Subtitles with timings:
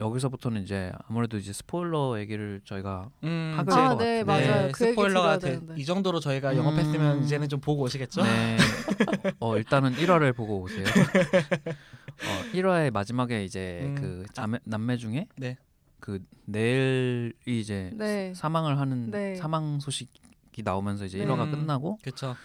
[0.00, 4.24] 여기서부터는 이제 아무래도 이제 스포일러 얘기를 저희가 음, 하게 아, 네, 같은데.
[4.24, 4.72] 맞아요.
[4.72, 5.74] 그 얘기 스포일러가 되는데.
[5.76, 6.56] 이 정도로 저희가 음.
[6.58, 8.22] 영업했으면 이제는 좀 보고 오시겠죠?
[8.22, 8.56] 네.
[9.38, 10.84] 어 일단은 1화를 보고 오세요.
[10.84, 13.94] 어 1화의 마지막에 이제 음.
[13.94, 15.56] 그 자매, 남매 중에 네.
[16.00, 18.34] 그 내일이 이제 네.
[18.34, 19.36] 사망을 하는 네.
[19.36, 21.24] 사망 소식이 나오면서 이제 네.
[21.24, 21.50] 1화가 음.
[21.52, 22.36] 끝나고 그렇죠.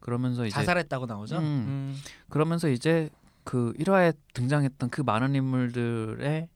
[0.00, 1.38] 그러면서 이제 자살했다고 나오죠.
[1.38, 1.42] 음.
[1.42, 1.96] 음.
[2.28, 3.10] 그러면서 이제
[3.44, 6.48] 그 1화에 등장했던 그 많은 인물들의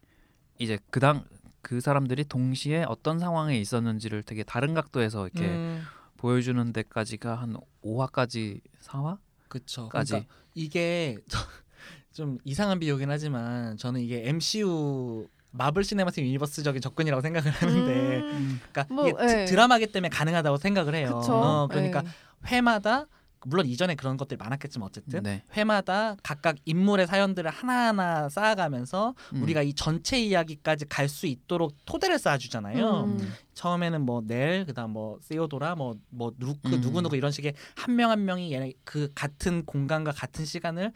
[0.60, 1.24] 이제 그당
[1.62, 5.82] 그 사람들이 동시에 어떤 상황에 있었는지를 되게 다른 각도에서 이렇게 음.
[6.18, 9.18] 보여주는 데까지가 한 5화까지 4화?
[9.48, 9.88] 그쵸.
[9.88, 10.12] 까지.
[10.12, 11.18] 그러니까 이게
[12.12, 18.94] 좀 이상한 비유긴 하지만 저는 이게 MCU Marvel Cinematic Universe적인 접근이라고 생각을 하는데 음, 그러니까
[18.94, 19.44] 뭐, 이게 드- 예.
[19.46, 21.18] 드라마기 때문에 가능하다고 생각을 해요.
[21.20, 21.32] 그쵸.
[21.34, 22.08] 어, 그러니까 네.
[22.48, 23.06] 회마다
[23.46, 25.42] 물론 이전에 그런 것들이 많았겠지만 어쨌든 네.
[25.54, 29.42] 회마다 각각 인물의 사연들을 하나하나 쌓아가면서 음.
[29.42, 33.04] 우리가 이 전체 이야기까지 갈 수 있도록 토대를 쌓아주잖아요.
[33.04, 33.32] 음.
[33.54, 36.80] 처음에는 뭐 넬 그다음 뭐 세오도라 뭐 뭐 루크 음.
[36.80, 40.92] 누구 누구 이런 식의 한 명 한 명이 얘네 그 같은 공간과 같은 시간을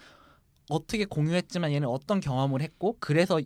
[0.70, 3.40] 어떻게 공유했지만 얘는 어떤 경험을 했고 그래서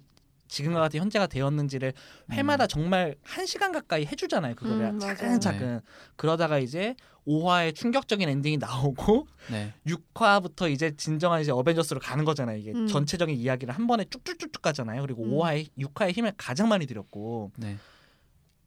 [0.49, 1.93] 지금과 같은 현재가 되었는지를
[2.33, 5.17] 회마다 정말 한 시간 가까이 해주잖아요 그거를 음, 맞아요.
[5.17, 5.81] 차근차근
[6.17, 6.97] 그러다가 이제
[7.27, 9.73] 5화에 충격적인 엔딩이 나오고 네.
[9.87, 12.87] 6화부터 이제 진정한 이제 어벤져스로 가는 거잖아요 이게 음.
[12.87, 15.31] 전체적인 이야기를 한 번에 쭉쭉쭉쭉 가잖아요 그리고 음.
[15.33, 17.77] 5화에 6화에 힘을 가장 많이 들였고 네.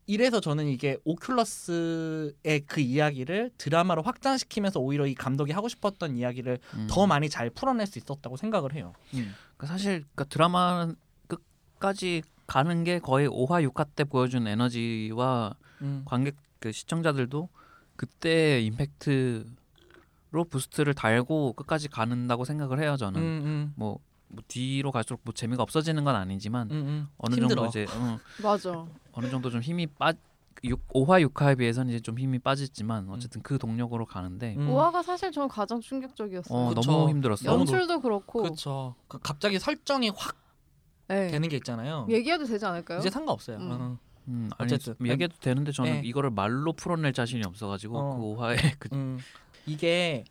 [0.07, 6.87] 이래서 저는 이게 오큘러스의 그 이야기를 드라마로 확장시키면서 오히려 이 감독이 하고 싶었던 이야기를 음.
[6.89, 8.93] 더 많이 잘 풀어낼 수 있었다고 생각을 해요.
[9.11, 10.95] 그러니까 사실 그러니까 드라마는
[11.81, 16.03] 끝까지 가는 게 거의 5화 6화 때 보여준 에너지와 음.
[16.05, 17.49] 관객 그 시청자들도
[17.95, 19.45] 그때 임팩트로
[20.49, 25.63] 부스트를 달고 끝까지 가는다고 생각을 해요 저는 음, 음, 뭐, 뭐 뒤로 갈수록 뭐 재미가
[25.63, 27.07] 없어지는 건 아니지만 음, 음.
[27.17, 27.63] 어느 힘들어.
[27.63, 28.85] 정도 이제 어, 맞아.
[29.13, 30.13] 어느 정도 좀 힘이 빠
[30.63, 34.69] 6, 5화 6화에 비해서는 이제 좀 힘이 빠졌지만 어쨌든 그 동력으로 가는데 음.
[34.69, 36.55] 오화가 사실 저는 가장 충격적이었어요.
[36.55, 36.73] 어.
[36.75, 37.45] 너무 힘들었어.
[37.45, 38.43] 너무 연출도 그렇고.
[38.43, 38.93] 그렇죠.
[39.07, 40.40] 그 갑자기 설정이 확
[41.11, 41.27] 네.
[41.27, 42.07] 되는 게 있잖아요.
[42.09, 42.99] 얘기해도 되지 않을까요?
[42.99, 43.57] 이제 상관없어요.
[43.57, 43.71] 음.
[43.71, 43.97] 어.
[44.27, 44.95] 음, 아니, 어쨌든.
[44.99, 46.01] 뭐 얘기해도 되는데 저는 네.
[46.05, 48.15] 이거를 말로 풀어낼 자신이 없어가지고 어.
[48.15, 49.19] 그 5화에 그 음.
[49.65, 50.23] 이게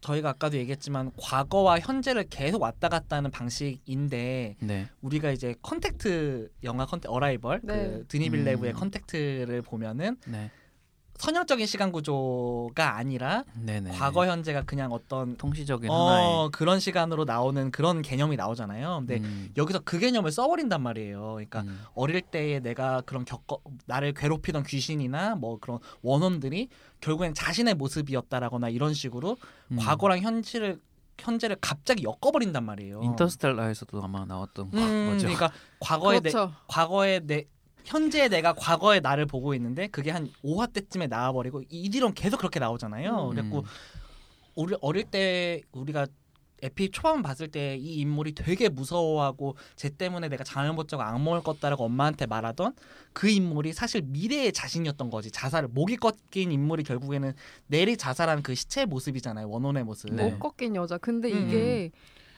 [0.00, 4.88] 저희가 아까도 얘기했지만 과거와 현재를 계속 왔다 갔다 하는 방식인데 네.
[5.02, 7.74] 우리가 이제 컨택트 영화 컨택 Arrival 네.
[7.74, 8.76] 그 드니 빌레브의 음.
[8.76, 10.50] 컨택트를 보면은 네.
[11.18, 13.90] 선형적인 시간 구조가 아니라 네네.
[13.90, 18.98] 과거 현재가 그냥 어떤 통시적인 하나의 어 그런 시간으로 나오는 그런 개념이 나오잖아요.
[19.00, 21.32] 근데 음, 여기서 그 개념을 써버린단 말이에요.
[21.34, 26.68] 그러니까 음, 어릴 때에 내가 그런 겪어 나를 괴롭히던 귀신이나 뭐 그런 원혼들이
[27.00, 29.36] 결국엔 자신의 모습이었다라거나 이런 식으로
[29.72, 29.76] 음.
[29.76, 30.80] 과거랑 현실을
[31.18, 33.00] 현재를 갑자기 엮어버린단 말이에요.
[33.02, 35.26] 인터스텔라에서도 아마 나왔던 음, 거죠.
[35.26, 35.50] 그러니까
[35.80, 36.54] 과거의 내 그렇죠.
[36.68, 37.44] 과거의 내
[37.88, 42.60] 현재 내가 과거의 나를 보고 있는데 그게 한 5화 때쯤에 나와버리고 이 뒤로는 계속 그렇게
[42.60, 43.28] 나오잖아요.
[43.28, 43.30] 음.
[43.30, 43.64] 그래갖고
[44.54, 46.06] 우리 어릴 때 우리가
[46.60, 51.42] 에피 초반 봤을 때 이 인물이 되게 무서워하고 쟤 때문에 내가 잠을 못 자고 악몽을
[51.42, 52.74] 꿨다라고 엄마한테 말하던
[53.12, 57.32] 그 인물이 사실 미래의 자신이었던 거지 자살을 목이 꺾인 인물이 결국에는
[57.68, 60.12] 내리 자살한 그 시체의 모습이잖아요 원혼의 모습.
[60.12, 60.30] 네.
[60.30, 60.98] 못 꺾인 여자.
[60.98, 61.48] 근데 음.
[61.48, 61.90] 이게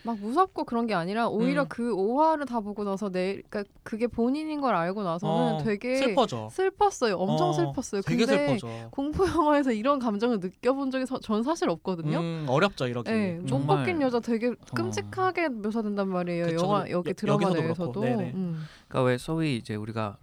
[0.03, 1.67] 막 무섭고 그런 게 아니라 오히려 음.
[1.69, 6.49] 그 오화를 다 보고 나서 내 그러니까 그게 본인인 걸 알고 나서는 어, 되게 슬퍼져.
[6.51, 7.17] 슬펐어요.
[7.17, 8.03] 엄청 어, 슬펐어요.
[8.03, 8.89] 되게 근데 슬퍼져.
[8.91, 12.19] 공포 영화에서 이런 감정을 느껴본 적이 서- 전 사실 없거든요.
[12.19, 13.11] 음, 어렵죠 이러기.
[13.11, 13.47] 네, 음.
[13.51, 16.47] 못 꺾인 여자 되게 끔찍하게 묘사된단 말이에요.
[16.47, 17.93] 그쵸, 영화 여기 여- 드라마 내에서도.
[17.93, 18.33] 그렇고, 네네.
[18.35, 18.65] 음.
[18.89, 20.17] 그러니까 왜 소위 이제 우리가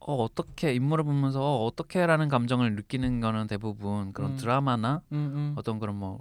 [0.00, 4.36] 어, 어떻게 인물을 보면서 어, 어떻게라는 감정을 느끼는 거는 대부분 그런 음.
[4.36, 5.54] 드라마나 음, 음.
[5.56, 6.20] 어떤 그런 뭐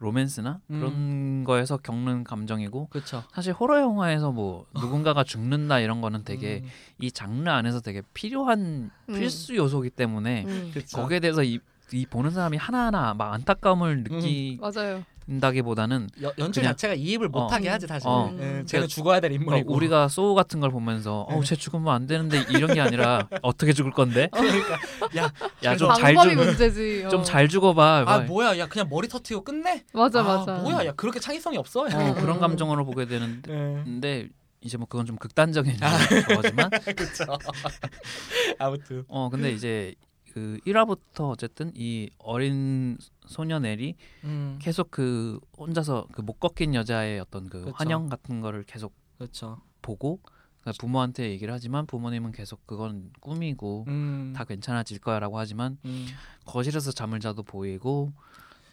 [0.00, 0.78] 로맨스나 음.
[0.78, 3.22] 그런 거에서 겪는 감정이고 그렇죠.
[3.32, 6.68] 사실 호러 영화에서 뭐 누군가가 죽는다 이런 거는 되게 음,
[6.98, 9.14] 이 장르 안에서 되게 필요한 음.
[9.14, 10.70] 필수 요소기 때문에 음.
[10.72, 10.96] 그쵸.
[10.96, 11.60] 거기에 대해서 이,
[11.92, 14.04] 이 보는 사람이 하나하나 막 안타까움을
[14.60, 15.04] 맞아요.
[15.26, 17.72] 느낀다기보다는 여, 연출 그냥- 자체가 이입을 못하게 어.
[17.72, 18.08] 하지 사실.
[18.08, 18.32] 어.
[18.38, 19.72] 예, 쟤는 죽어야 될 어, 인물이고.
[19.74, 21.36] 우리가 소우 같은 걸 보면서 네.
[21.36, 24.74] 어쟤 죽으면 안 되는데 이런 게 아니라 어떻게 죽을 건데 그러니까
[25.16, 27.04] 야, 야좀잘 방법이 좀 문제지.
[27.06, 27.08] 어.
[27.08, 29.84] 좀잘 죽어봐 아막 뭐야, 야 그냥 머리 터트리고 끝내.
[29.92, 30.54] 맞아 아, 맞아.
[30.62, 31.82] 뭐야, 야 그렇게 창의성이 없어.
[31.82, 32.40] 어, 그런 음.
[32.40, 33.82] 감정으로 보게 되는데 예.
[33.84, 34.28] 근데
[34.62, 35.90] 이제 뭐 그건 좀 극단적인 아.
[36.36, 37.24] 거지만 그렇죠.
[38.58, 39.04] 아무튼.
[39.08, 39.94] 어 근데 이제
[40.32, 42.96] 그 1화부터 어쨌든 이 어린
[43.26, 43.94] 소녀 넬이
[44.24, 47.72] 음, 계속 그 혼자서 그 못 꺾인 여자의 어떤 그 그쵸.
[47.76, 49.58] 환영 같은 거를 계속 그렇죠.
[49.82, 50.20] 보고
[50.60, 56.06] 그러니까 부모한테 얘기를 하지만 부모님은 계속 그건 꿈이고 음, 다 괜찮아질 거야라고 하지만 음,
[56.44, 58.12] 거실에서 잠을 자도 보이고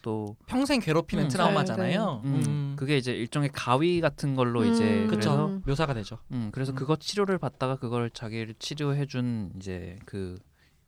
[0.02, 1.28] 또 평생 괴롭히는 음.
[1.28, 2.22] 트라우마잖아요.
[2.24, 2.76] 음, 음.
[2.76, 5.10] 그게 이제 일종의 가위 같은 걸로 음, 이제 그쵸.
[5.10, 5.62] 그래서 음.
[5.66, 6.18] 묘사가 되죠.
[6.30, 6.76] 음 그래서 음.
[6.76, 10.38] 그거 치료를 받다가 그걸 자기를 치료해준 이제 그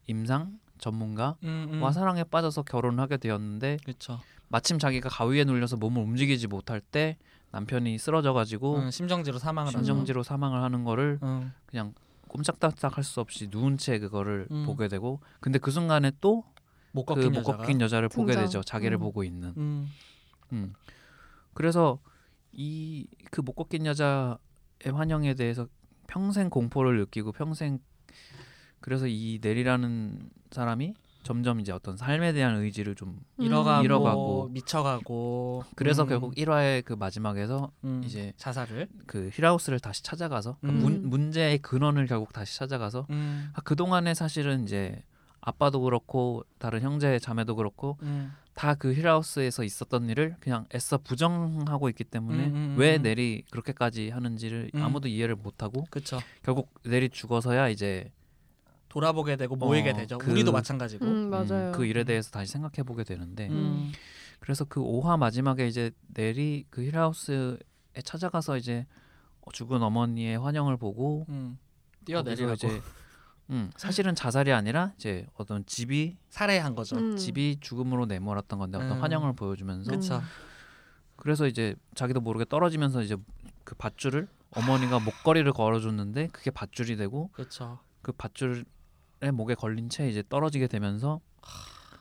[0.06, 1.92] 임상 전문가와 음, 음.
[1.92, 4.20] 사랑에 빠져서 결혼하게 되었는데 그렇죠.
[4.48, 7.16] 마침 자기가 가위에 눌려서 몸을 움직이지 못할 때
[7.52, 9.70] 남편이 쓰러져가지고 음, 심정지로 사망을.
[9.72, 11.52] 심정지로 사망을 하는 거를 음.
[11.66, 11.94] 그냥
[12.28, 14.64] 꼼짝달싹 할 수 없이 누운 채 그거를 음.
[14.64, 17.42] 보게 되고 근데 그 순간에 또못그 꺾인.
[17.42, 18.44] 꺾인 여자를 보게 등장.
[18.46, 19.00] 되죠 자기를 음.
[19.00, 19.88] 보고 있는 음.
[20.52, 20.72] 음.
[21.54, 21.98] 그래서
[22.52, 24.36] 이 그 못 꺾인 여자의
[24.92, 25.66] 환영에 대해서
[26.08, 27.78] 평생 공포를 느끼고 평생
[28.80, 34.48] 그래서 이 내리라는 사람이 점점 이제 어떤 삶에 대한 의지를 좀 잃어가고, 잃어가고.
[34.52, 35.64] 미쳐가고.
[35.76, 36.08] 그래서 음.
[36.08, 38.02] 결국 1화의 그 마지막에서 음.
[38.04, 38.88] 이제 자살을.
[39.06, 40.78] 그 힐하우스를 다시 찾아가서 그 음.
[40.80, 43.50] 문, 문제의 근원을 결국 다시 찾아가서 음.
[43.52, 45.02] 아, 그동안에 사실은 이제
[45.42, 48.32] 아빠도 그렇고 다른 형제 자매도 그렇고 음.
[48.54, 53.02] 다그 힐하우스에서 있었던 일을 그냥 애써 부정하고 있기 때문에 음, 음, 왜 음.
[53.02, 54.82] 넬이 그렇게까지 하는지를 음.
[54.82, 55.84] 아무도 이해를 못하고.
[56.42, 58.10] 결국 넬이 죽어서야 이제
[58.90, 60.18] 돌아보게 되고 모이게 어, 되죠.
[60.18, 61.06] 그- 우리도 마찬가지고.
[61.06, 61.68] 음, 맞아요.
[61.68, 63.92] 음, 그 일에 대해서 다시 생각해 보게 되는데 음.
[64.40, 67.56] 그래서 그 5화 마지막에 이제 넬이 그 힐하우스에
[68.04, 68.86] 찾아가서 이제
[69.52, 71.58] 죽은 어머니의 환영을 보고 음.
[72.04, 72.80] 뛰어내리고 이제
[73.50, 76.96] 음, 사실은 자살이 아니라 이제 어떤 집이 살해한 거죠.
[76.96, 77.16] 음.
[77.16, 79.02] 집이 죽음으로 내몰았던 건데 어떤 음.
[79.02, 80.22] 환영을 보여주면서 그- 그렇죠.
[81.16, 83.16] 그래서 이제 자기도 모르게 떨어지면서 이제
[83.64, 87.78] 그 밧줄을 어머니가 목걸이를 걸어줬는데 그게 밧줄이 되고 그렇죠.
[88.02, 88.62] 그 밧줄에
[89.30, 91.20] 목에 걸린 채 이제 떨어지게 되면서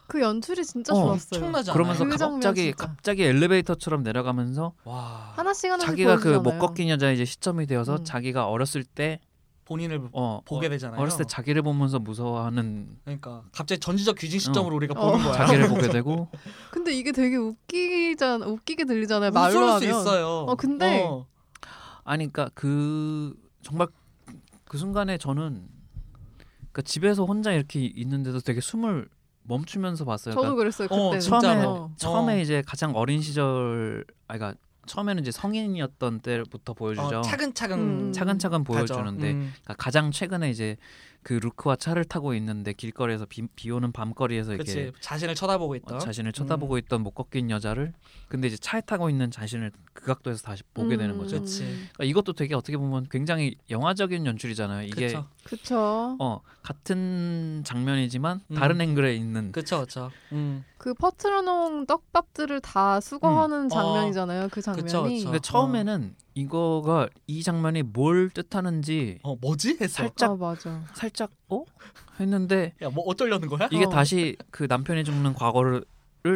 [0.08, 1.40] 그 연출이 진짜 어, 좋았어요.
[1.40, 1.74] 엄청나잖아요.
[1.74, 2.88] 그러면서 그 갑자기 진짜.
[2.88, 5.34] 갑자기 엘리베이터처럼 내려가면서 와.
[5.36, 6.58] 하나씩 하나씩 자기가 그 못.
[6.58, 8.04] 꺾인 여자의 이제 시점이 되어서 음.
[8.04, 9.20] 자기가 어렸을 때
[9.66, 11.00] 본인을 어, 보게 어, 되잖아요.
[11.00, 15.12] 어렸을 때 자기를 보면서 무서워하는 그러니까 갑자기 전지적 귀신 시점으로 우리가 어.
[15.12, 15.34] 보는 거야.
[15.34, 16.28] 자기를 보게 되고
[16.72, 18.48] 근데 이게 되게 웃기잖아.
[18.48, 19.30] 웃기게 들리잖아요.
[19.30, 19.80] 말로 웃을 하면.
[19.80, 20.28] 수 있어요.
[20.48, 21.28] 어, 근데 어.
[22.04, 23.88] 아니 그러니까 그 정말
[24.66, 25.68] 그 순간에 저는
[26.80, 29.08] 그러니까 집에서 혼자 이렇게 있는데도 되게 숨을
[29.44, 30.34] 멈추면서 봤어요.
[30.34, 30.88] 저도 그러니까 그랬어요.
[30.92, 31.20] 어, 그때.
[31.20, 31.42] 진짜로.
[31.42, 31.92] 처음에 어.
[31.98, 32.42] 처음에 어.
[32.42, 37.20] 이제 가장 어린 시절 아그러니까 처음에는 이제 성인이었던 때부터 보여주죠.
[37.20, 38.14] 어, 차근차근 음.
[38.14, 38.64] 차근차근.
[38.64, 39.54] 보여주는데 음.
[39.64, 40.78] 그러니까 가장 최근에 이제
[41.22, 45.96] 그 루크와 차를 타고 있는데 길거리에서 비, 비 오는 밤거리에서 그치 이렇게 자신을 쳐다보고 있던
[45.98, 47.94] 어, 자신을 쳐다보고 있던 못 꺾인 여자를
[48.30, 51.38] 근데 이제 차에 타고 있는 자신을 그 각도에서 다시 보게 되는 거죠.
[51.38, 51.42] 음.
[51.42, 51.64] 그치.
[51.64, 54.88] 그러니까 이것도 되게 어떻게 보면 굉장히 영화적인 연출이잖아요.
[54.88, 56.16] 이게 그쵸.
[56.20, 58.56] 어 같은 장면이지만 음.
[58.56, 60.64] 다른 앵글에 있는 그쵸 그쵸 음.
[60.78, 63.70] 그 퍼트려 놓은 떡밥들을 다 수거하는 음.
[63.70, 64.48] 장면이잖아요.
[64.52, 64.86] 그 장면이.
[64.86, 65.24] 그쵸, 그쵸.
[65.26, 70.84] 근데 처음에는 이거가 이 장면이 뭘 뜻하는지 어 뭐지 했어 살짝 아 맞아.
[70.94, 71.64] 살짝 어
[72.20, 73.90] 했는데 야 뭐 어쩌려는 거야 이게 어.
[73.90, 75.86] 다시 그 남편이 죽는 과거를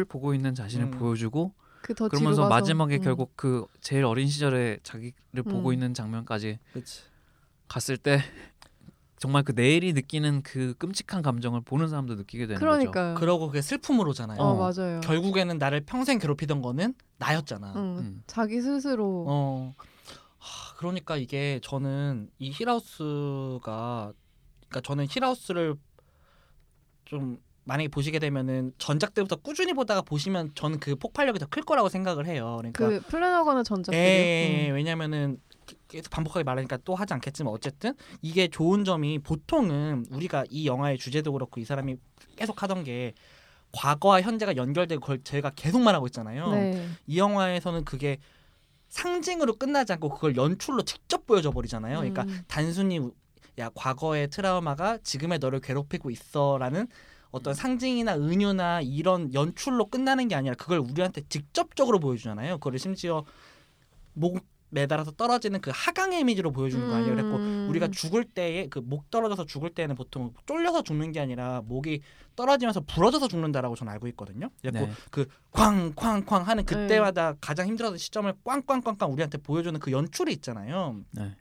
[0.08, 0.90] 보고 있는 자신을 음.
[0.92, 1.52] 보여주고
[1.82, 2.48] 그 그러면서 가서.
[2.48, 3.02] 마지막에 음.
[3.02, 5.74] 결국 그 제일 어린 시절에 자기를 보고 음.
[5.74, 7.02] 있는 장면까지 그치
[7.68, 8.20] 갔을 때
[9.24, 12.66] 정말 그 내일이 느끼는 그 끔찍한 감정을 보는 사람도 느끼게 되는 거죠.
[12.66, 13.14] 그러니까요.
[13.14, 14.54] 그러고 그게 슬픔으로잖아요 어, 어.
[14.70, 15.00] 맞아요.
[15.00, 17.80] 결국에는 나를 평생 괴롭히던 거는 나였잖아 응.
[18.00, 18.22] 음.
[18.26, 19.74] 자기 스스로 어
[20.36, 24.12] 하, 그러니까 이게 저는 이 힐하우스가
[24.68, 25.76] 그러니까 저는 힐하우스를
[27.06, 31.88] 좀 만약에 보시게 되면은 전작 때부터 꾸준히 보다가 보시면 저는 그 폭발력이 더 클 거라고
[31.88, 32.56] 생각을 해요.
[32.58, 34.04] 그러니까 그 플래너건의 전작들이요.
[34.04, 34.74] 예, 음.
[34.74, 35.38] 왜냐면은
[35.88, 41.32] 계속 반복하게 말하니까 또 하지 않겠지만 어쨌든 이게 좋은 점이 보통은 우리가 이 영화의 주제도
[41.32, 41.96] 그렇고 이 사람이
[42.36, 43.14] 계속 하던 게
[43.72, 46.50] 과거와 현재가 연결되고 그걸 제가 계속 말하고 있잖아요.
[46.52, 46.88] 네.
[47.06, 48.18] 이 영화에서는 그게
[48.88, 51.98] 상징으로 끝나지 않고 그걸 연출로 직접 보여줘 버리잖아요.
[51.98, 52.42] 그러니까 음.
[52.46, 53.12] 단순히 우-
[53.58, 56.86] 야 과거의 트라우마가 지금의 너를 괴롭히고 있어라는
[57.30, 62.58] 어떤 상징이나 은유나 이런 연출로 끝나는 게 아니라 그걸 우리한테 직접적으로 보여주잖아요.
[62.58, 63.24] 그걸 심지어
[64.12, 64.38] 목
[64.74, 67.14] 매달아서 떨어지는 그 하강의 이미지로 보여주는 거 아니에요.
[67.14, 67.66] 그랬고 음.
[67.70, 72.02] 우리가 죽을 때에 그 목 떨어져서 죽을 때는 보통 쫄려서 죽는 게 아니라 목이
[72.36, 74.50] 떨어지면서 부러져서 죽는다라고 저는 알고 있거든요.
[74.60, 74.92] 그래고 네.
[75.10, 81.00] 그 쾅쾅쾅 하는 그때마다 가장 힘들었던 시점을 꽝꽝꽝꽝 우리한테 보여주는 그 연출이 있잖아요.
[81.12, 81.34] 네.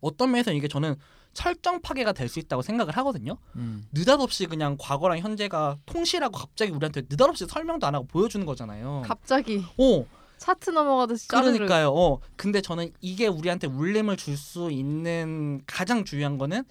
[0.00, 0.96] 어떤 면에서 이게 저는
[1.32, 3.36] 철정 파괴가 될 수 있다고 생각을 하거든요.
[3.56, 3.86] 음.
[3.92, 9.02] 느닷없이 그냥 과거랑 현재가 통실하고 갑자기 우리한테 느닷없이 설명도 안 하고 보여주는 거잖아요.
[9.04, 10.04] 갑자기 어,
[10.40, 11.52] 차트 넘어가듯이 짜르르.
[11.52, 11.90] 그러니까요.
[11.90, 16.64] 어, 근데 저는 이게 우리한테 울림을 줄 수 있는 가장 중요한 거는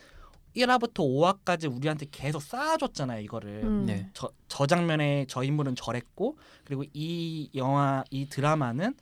[0.55, 3.63] 1화부터 5화까지 우리한테 계속 쌓아줬잖아요, 이거를.
[3.63, 3.85] 음.
[3.85, 4.09] 네.
[4.13, 8.95] 저, 저 장면에 저 인물은 저랬고 그리고 이 영화 이 드라마는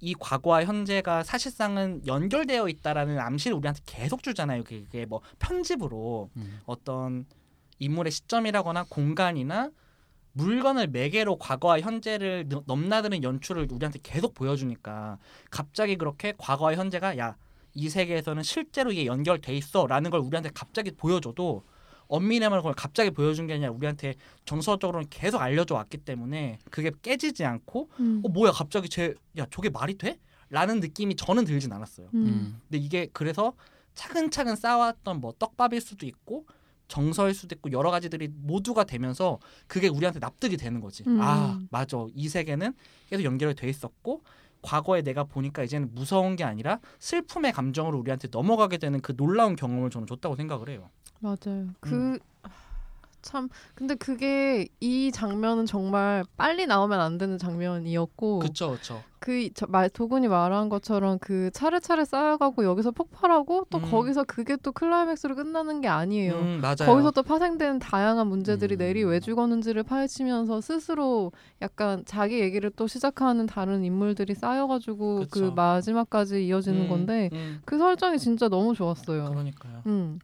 [0.00, 4.64] 이 과거와 현재가 사실상은 연결되어 있다라는 암시를 우리한테 계속 주잖아요.
[4.64, 6.60] 그게 뭐 편집으로 음.
[6.66, 7.24] 어떤
[7.78, 9.70] 인물의 시점이라거나 공간이나
[10.34, 15.18] 물건을 매개로 과거와 현재를 너- 넘나드는 연출을 우리한테 계속 보여주니까
[15.50, 17.36] 갑자기 그렇게 과거와 현재가 야
[17.76, 21.64] 이 세계에서는 실제로 이게 연결돼 있어라는 걸 우리한테 갑자기 보여줘도
[22.06, 24.14] 엄밀하면 그걸 갑자기 보여준 게 아니라 우리한테
[24.44, 28.22] 정서적으로는 계속 알려줘 왔기 때문에 그게 깨지지 않고 음.
[28.24, 30.20] 어 뭐야 갑자기 제 야 저게 말이 돼?
[30.50, 32.10] 라는 느낌이 저는 들진 않았어요.
[32.14, 32.26] 음.
[32.26, 32.60] 음.
[32.68, 33.54] 근데 이게 그래서
[33.94, 36.46] 차근차근 쌓아왔던 뭐 떡밥일 수도 있고
[36.88, 41.04] 정서일 수도 있고 여러 가지들이 모두가 되면서 그게 우리한테 납득이 되는 거지.
[41.06, 41.18] 음.
[41.20, 42.74] 아 맞아 이 세계는
[43.10, 44.22] 계속 연결이 돼 있었고
[44.62, 49.90] 과거에 내가 보니까 이제는 무서운 게 아니라 슬픔의 감정으로 우리한테 넘어가게 되는 그 놀라운 경험을
[49.90, 50.88] 저는 줬다고 생각을 해요.
[51.20, 51.68] 맞아요.
[51.86, 52.18] 음.
[53.24, 59.02] 그참 근데 그게 이 장면은 정말 빨리 나오면 안 되는 장면이었고 그쵸 그쵸.
[59.18, 63.82] 그말 도군이 말한 것처럼 그 차례차례 쌓여가고 여기서 폭발하고 또 음.
[63.90, 66.34] 거기서 그게 또 클라이맥스로 끝나는 게 아니에요.
[66.40, 66.76] 음, 맞아요.
[66.86, 68.78] 거기서 또 파생되는 다양한 문제들이 음.
[68.78, 75.52] 내리 왜 죽었는지를 파헤치면서 스스로 약간 자기 얘기를 또 시작하는 다른 인물들이 쌓여가지고 그 그쵸.
[75.54, 79.24] 마지막까지 이어지는 음, 건데 음, 그 설정이 진짜 너무 좋았어요.
[79.24, 79.82] 그러니까요.
[79.86, 80.18] 음,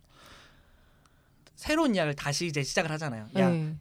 [1.61, 3.27] 새로운 이야기를 다시 이제 시작을 하잖아요.
[3.37, 3.77] 야 네.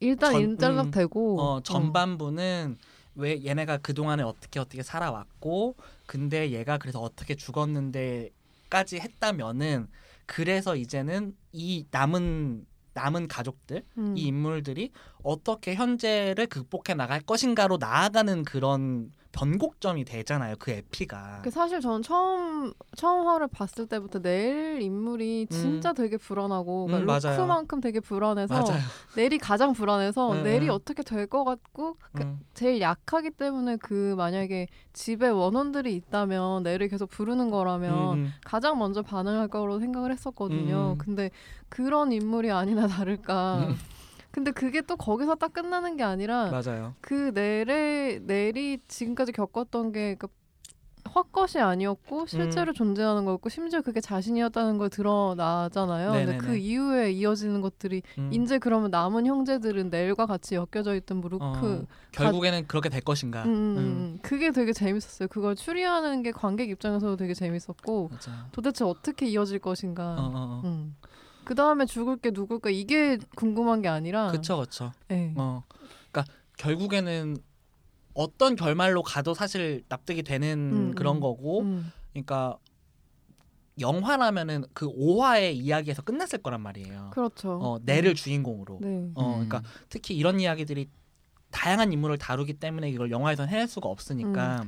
[0.00, 2.78] 일단 전- 일단락 음, 되고 어, 전반부는
[3.16, 9.88] 왜 얘네가 그 동안에 어떻게 어떻게 살아왔고 근데 얘가 그래서 어떻게 죽었는데까지 했다면은
[10.24, 14.16] 그래서 이제는 이 남은 남은 가족들 음.
[14.16, 14.90] 이 인물들이
[15.22, 22.72] 어떻게 현재를 극복해 나갈 것인가로 나아가는 그런 변곡점이 되잖아요 그 에피가 그 사실 저는 처음
[22.96, 27.36] 처음 화를 봤을 때부터 넬 인물이 진짜 되게 불안하고 음, 그러니까 맞아요.
[27.36, 28.80] 루크만큼 되게 불안해서 맞아요
[29.16, 30.70] 넬이 가장 불안해서 음, 넬이 음.
[30.70, 36.88] 어떻게 될 것 같고 그 음, 제일 약하기 때문에 그 만약에 집에 원원들이 있다면 넬을
[36.88, 40.92] 계속 부르는 거라면 음, 가장 먼저 반응할 거로 생각을 했었거든요.
[40.92, 40.98] 음.
[40.98, 41.30] 근데
[41.70, 43.68] 그런 인물이 아니나 다를까.
[44.34, 44.44] 음.
[44.44, 50.26] 근데 그게 또 거기서 딱 끝나는 게 아니라 맞아요 그 넬의 넬이 지금까지 겪었던 게그
[51.14, 52.74] 헛것이 아니었고 실제로 음.
[52.74, 56.12] 존재하는 거였고 심지어 그게 자신이었다는 걸 드러나잖아요.
[56.12, 56.38] 근데 네네네.
[56.38, 58.30] 그 이후에 이어지는 것들이 음.
[58.32, 63.44] 이제 그러면 남은 형제들은 넬과 같이 엮여져 있던 뭐 루크 어, 결국에는 그렇게 될 것인가
[63.44, 63.78] 음, 음, 음.
[63.78, 64.18] 음.
[64.22, 65.28] 그게 되게 재밌었어요.
[65.28, 70.16] 그걸 추리하는 게 관객 입장에서도 되게 재밌었고 맞아요 도대체 어떻게 이어질 것인가.
[70.18, 70.62] 어, 어, 어.
[70.64, 70.96] 음.
[71.44, 74.30] 그 다음에 죽을 게 누굴까 이게 궁금한 게 아니라.
[74.30, 75.34] 그쵸 그쵸 예.
[75.36, 75.62] 어,
[76.10, 76.24] 그러니까
[76.56, 77.36] 결국에는
[78.14, 81.20] 어떤 결말로 가도 사실 납득이 되는 음, 그런 음.
[81.20, 81.92] 거고, 음.
[82.12, 82.58] 그러니까
[83.80, 87.10] 영화라면은 그 5화의 이야기에서 끝났을 거란 말이에요.
[87.12, 87.58] 그렇죠.
[87.60, 88.78] 어, 내를 주인공으로.
[88.80, 89.10] 네.
[89.14, 89.48] 어, 음.
[89.48, 90.88] 그러니까 특히 이런 이야기들이
[91.50, 94.64] 다양한 인물을 다루기 때문에 이걸 영화에선 해낼 수가 없으니까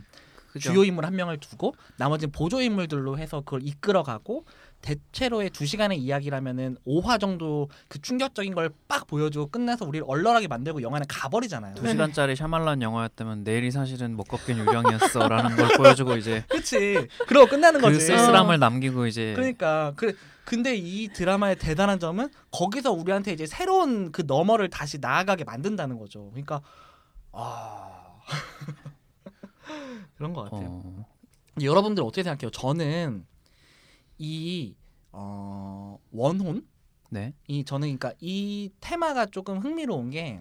[0.59, 0.71] 그죠?
[0.73, 4.45] 주요 인물 한 명을 두고 나머지는 보조 인물들로 해서 그걸 이끌어가고
[4.83, 10.81] 대체로의 두 시간의 이야기라면은 5화 정도 그 충격적인 걸 빡 보여주고 끝나서 우리를 얼얼하게 만들고
[10.81, 11.75] 영화는 가버리잖아요.
[11.75, 17.07] 두 시간짜리 샤말란 영화였다면 내일이 사실은 못 걷긴 유령이었어라는 걸 보여주고 이제 그치.
[17.27, 18.01] 그러고 끝나는 그 거지.
[18.01, 24.23] 쓸쓸함을 남기고 이제 그러니까 그 근데 이 드라마의 대단한 점은 거기서 우리한테 이제 새로운 그
[24.27, 26.31] 너머를 다시 나아가게 만든다는 거죠.
[26.31, 26.61] 그러니까
[27.33, 27.91] 아
[30.17, 30.69] 그런 것 같아요.
[30.71, 31.07] 어,
[31.61, 32.51] 여러분들 어떻게 생각해요?
[32.51, 33.27] 저는
[34.19, 34.75] 이
[35.13, 36.67] 어, 원혼
[37.11, 37.33] 네.
[37.47, 40.41] 이 저는 그러니까 이 테마가 조금 흥미로운 게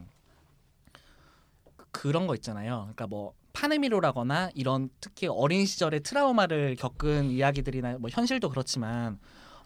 [1.76, 2.82] 그- 그런 거 있잖아요.
[2.82, 9.18] 그러니까 뭐 파네미로라거나 이런 특히 어린 시절에 트라우마를 겪은 이야기들이나 뭐 현실도 그렇지만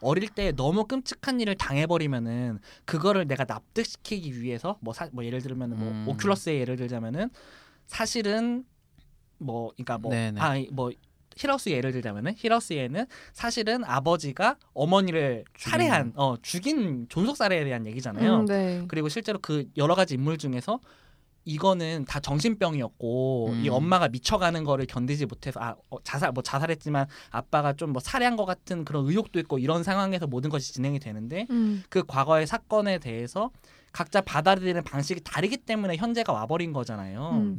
[0.01, 5.77] 어릴 때 너무 끔찍한 일을 당해버리면은 그거를 내가 납득시키기 위해서 뭐, 사, 뭐 예를 들면
[5.77, 6.05] 뭐 음.
[6.07, 7.29] 오큘러스의 예를 들자면은
[7.87, 8.63] 사실은
[9.39, 9.97] 뭐 그러니까.
[9.97, 10.91] 뭐아뭐
[11.35, 18.39] 히러스 예를 들자면은 히러스에는 사실은 아버지가 어머니를 살해한 어 죽인 존속 살해에 대한 얘기잖아요.
[18.41, 18.83] 음, 네.
[18.89, 20.79] 그리고 실제로 그 여러 가지 인물 중에서
[21.45, 23.65] 이거는 다 정신병이었고 음.
[23.65, 28.35] 이 엄마가 미쳐가는 거를 견디지 못해서 아 어, 자살 뭐 자살했지만 아빠가 좀 뭐 살해한
[28.35, 32.99] 것 같은 그런 의혹도 있고 이런 상황에서 모든 것이 진행이 되는데 음, 그 과거의 사건에
[32.99, 33.49] 대해서
[33.93, 37.55] 각자 받아들이는 방식이 다르기 때문에 현재가 와버린 거잖아요.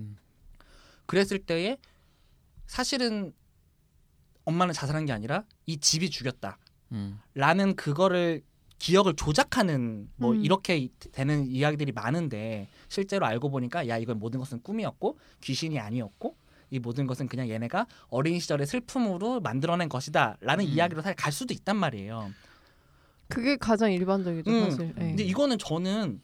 [1.10, 1.76] 그랬을 때에
[2.68, 3.32] 사실은
[4.44, 6.56] 엄마는 자살한 게 아니라 이 집이 죽였다.
[6.92, 7.18] 음.
[7.34, 8.42] 라는 그거를
[8.78, 10.44] 기억을 조작하는 뭐 음.
[10.44, 16.36] 이렇게 이- 되는 이야기들이 많은데 실제로 알고 보니까 야 이건 모든 것은 꿈이었고 귀신이 아니었고
[16.70, 20.70] 이 모든 것은 그냥 얘네가 어린 시절의 슬픔으로 만들어낸 것이다라는 음.
[20.70, 22.30] 이야기로 사실 갈 수도 있단 말이에요.
[23.26, 24.70] 그게 가장 일반적이죠 음.
[24.70, 24.88] 사실.
[24.90, 24.92] 예.
[25.00, 26.20] 근데 이거는 저는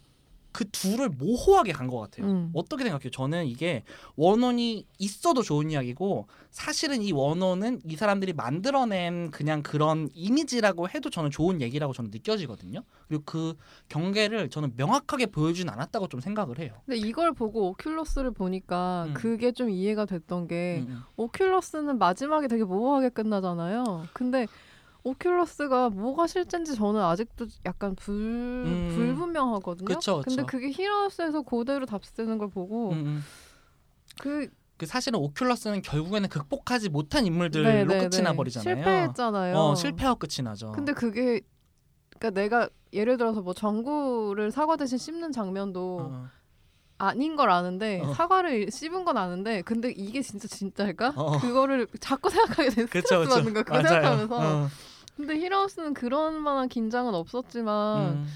[0.56, 2.26] 그 둘을 모호하게 간 것 같아요.
[2.30, 2.50] 음.
[2.54, 3.10] 어떻게 생각해요?
[3.10, 3.84] 저는 이게
[4.16, 11.30] 원원이 있어도 좋은 이야기고 사실은 이 원원은 이 사람들이 만들어낸 그냥 그런 이미지라고 해도 저는
[11.30, 12.82] 좋은 얘기라고 저는 느껴지거든요.
[13.06, 13.54] 그리고 그
[13.90, 16.72] 경계를 저는 명확하게 보여주진 않았다고 좀 생각을 해요.
[16.86, 19.14] 근데 이걸 보고 오큘러스를 보니까 음.
[19.14, 21.02] 그게 좀 이해가 됐던 게 음, 음.
[21.18, 24.08] 오큘러스는 마지막에 되게 모호하게 끝나잖아요.
[24.14, 24.46] 근데
[25.14, 28.92] 오큘러스가 뭐가 실제인지 저는 아직도 약간 불 음.
[28.94, 29.86] 불분명하거든요.
[29.86, 30.46] 그쵸, 근데 그쵸.
[30.46, 33.24] 그게 히라우스에서 그대로 답쓰는 걸 보고 음, 음.
[34.20, 38.22] 그 그 사실은 오큘러스는 결국에는 극복하지 못한 인물들로 네, 네, 끝이 네.
[38.22, 38.74] 나버리잖아요.
[38.76, 39.56] 실패했잖아요.
[39.56, 40.72] 어, 실패하고 끝이 나죠.
[40.72, 41.40] 근데 그게
[42.18, 46.28] 그러니까 내가 예를 들어서 뭐 전구를 사과 대신 씹는 장면도 어,
[46.98, 48.12] 아닌 걸 아는데 어.
[48.12, 51.14] 사과를 씹은 건 아는데 근데 이게 진짜 진짜일까?
[51.16, 51.38] 어.
[51.38, 53.34] 그거를 자꾸 생각하게 돼 그쵸, 스트레스 그쵸.
[53.36, 53.62] 받는 거야.
[53.64, 53.88] 그거 맞아요.
[53.88, 54.68] 생각하면서 어,
[55.16, 58.26] 근데 히라우스는 그런 만한 긴장은 없었지만 음,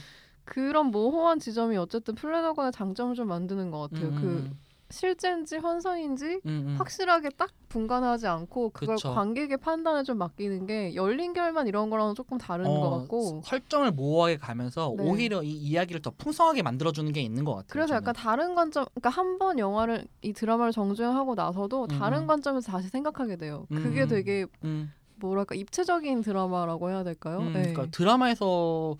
[0.44, 4.08] 그런 모호한 지점이 어쨌든 플래너건의 장점을 좀 만드는 것 같아요.
[4.08, 4.50] 음, 그
[4.92, 6.74] 실제인지 환상인지 음, 음.
[6.76, 9.14] 확실하게 딱 분간하지 않고 그걸 그쵸.
[9.14, 13.92] 관객의 판단에 좀 맡기는 게 열린 결만 이런 거랑은 조금 다른 어, 것 같고 설정을
[13.92, 15.08] 모호하게 가면서 네.
[15.08, 17.66] 오히려 이 이야기를 더 풍성하게 만들어주는 게 있는 것 같아요.
[17.68, 17.98] 그래서 저는.
[18.02, 22.26] 약간 다른 관점, 그러니까 한 번 영화를 이 드라마를 정주행하고 나서도 다른 음.
[22.26, 23.66] 관점에서 다시 생각하게 돼요.
[23.70, 24.08] 그게 음.
[24.08, 27.38] 되게 음, 뭐랄까 입체적인 드라마라고 해야 될까요?
[27.40, 27.72] 음, 네.
[27.72, 28.96] 그러니까 드라마에서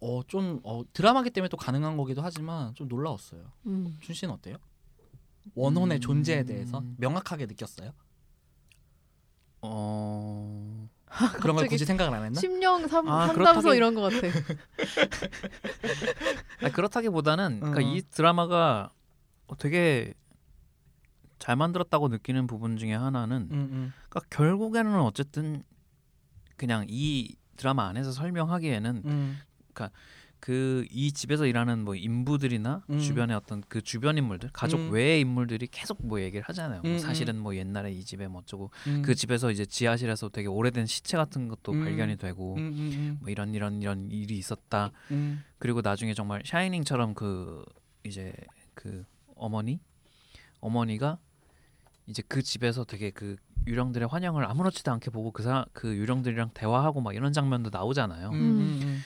[0.00, 3.40] 어, 좀 어, 드라마기 때문에 또 가능한 거기도 하지만 좀 놀라웠어요.
[3.66, 3.96] 음.
[4.00, 4.56] 준 씨는 어때요?
[5.54, 6.00] 원혼의 음.
[6.00, 7.92] 존재에 대해서 명확하게 느꼈어요?
[9.62, 10.88] 어
[11.40, 12.40] 그런 걸 굳이 생각을 안 했나?
[12.40, 14.26] 심령 삼, 아, 상담소 그렇다기- 이런 것 같아.
[16.60, 17.94] 아니, 그렇다기보다는 그러니까 어.
[17.94, 18.90] 이 드라마가
[19.46, 20.14] 어, 되게
[21.44, 23.92] 잘 만들었다고 느끼는 부분 중에 하나는 음, 음.
[24.08, 25.62] 그러니까 결국에는 어쨌든
[26.56, 29.38] 그냥 이 드라마 안에서 설명하기에는 음,
[30.40, 32.98] 그이 집에서 일하는 뭐 인부들이나 음.
[32.98, 34.90] 주변의 어떤 그 주변 인물들 가족 음.
[34.90, 36.80] 외의 인물들이 계속 뭐 얘기를 하잖아요.
[36.80, 36.98] 뭐 음, 음.
[36.98, 39.02] 사실은 뭐 옛날에 이 집에 뭐 어쩌고 음.
[39.02, 41.84] 그 집에서 이제 지하실에서 되게 오래된 시체 같은 것도 음.
[41.84, 44.92] 발견이 되고 뭐 이런 이런 이런 일이 있었다.
[45.10, 47.62] 음, 그리고 나중에 정말 샤이닝처럼 그
[48.02, 48.32] 이제
[48.72, 49.04] 그
[49.36, 49.78] 어머니
[50.60, 51.18] 어머니가
[52.06, 57.00] 이제 그 집에서 되게 그 유령들의 환영을 아무렇지도 않게 보고 그 사 그 유령들이랑 대화하고
[57.00, 58.28] 막 이런 장면도 나오잖아요.
[58.30, 59.02] 음, 음, 음.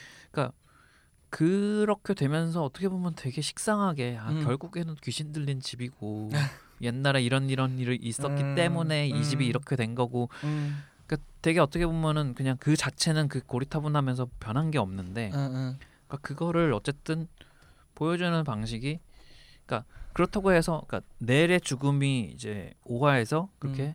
[1.29, 4.43] 그렇게 되면서 어떻게 보면 되게 식상하게 아, 음.
[4.43, 6.29] 결국에는 귀신 들린 집이고
[6.81, 9.49] 옛날에 이런 이런 일이 있었기 음, 때문에 이 집이 음.
[9.49, 14.79] 이렇게 된 거고 음, 그러니까 되게 어떻게 보면은 그냥 그 자체는 그 고리타분하면서 변한 게
[14.79, 15.79] 없는데 음, 음.
[16.07, 17.27] 그러니까 그거를 어쨌든
[17.93, 18.99] 보여주는 방식이
[19.67, 23.93] 그러니까 그렇다고 해서 그러니까 넬의 죽음이 이제 오화에서 그렇게 음.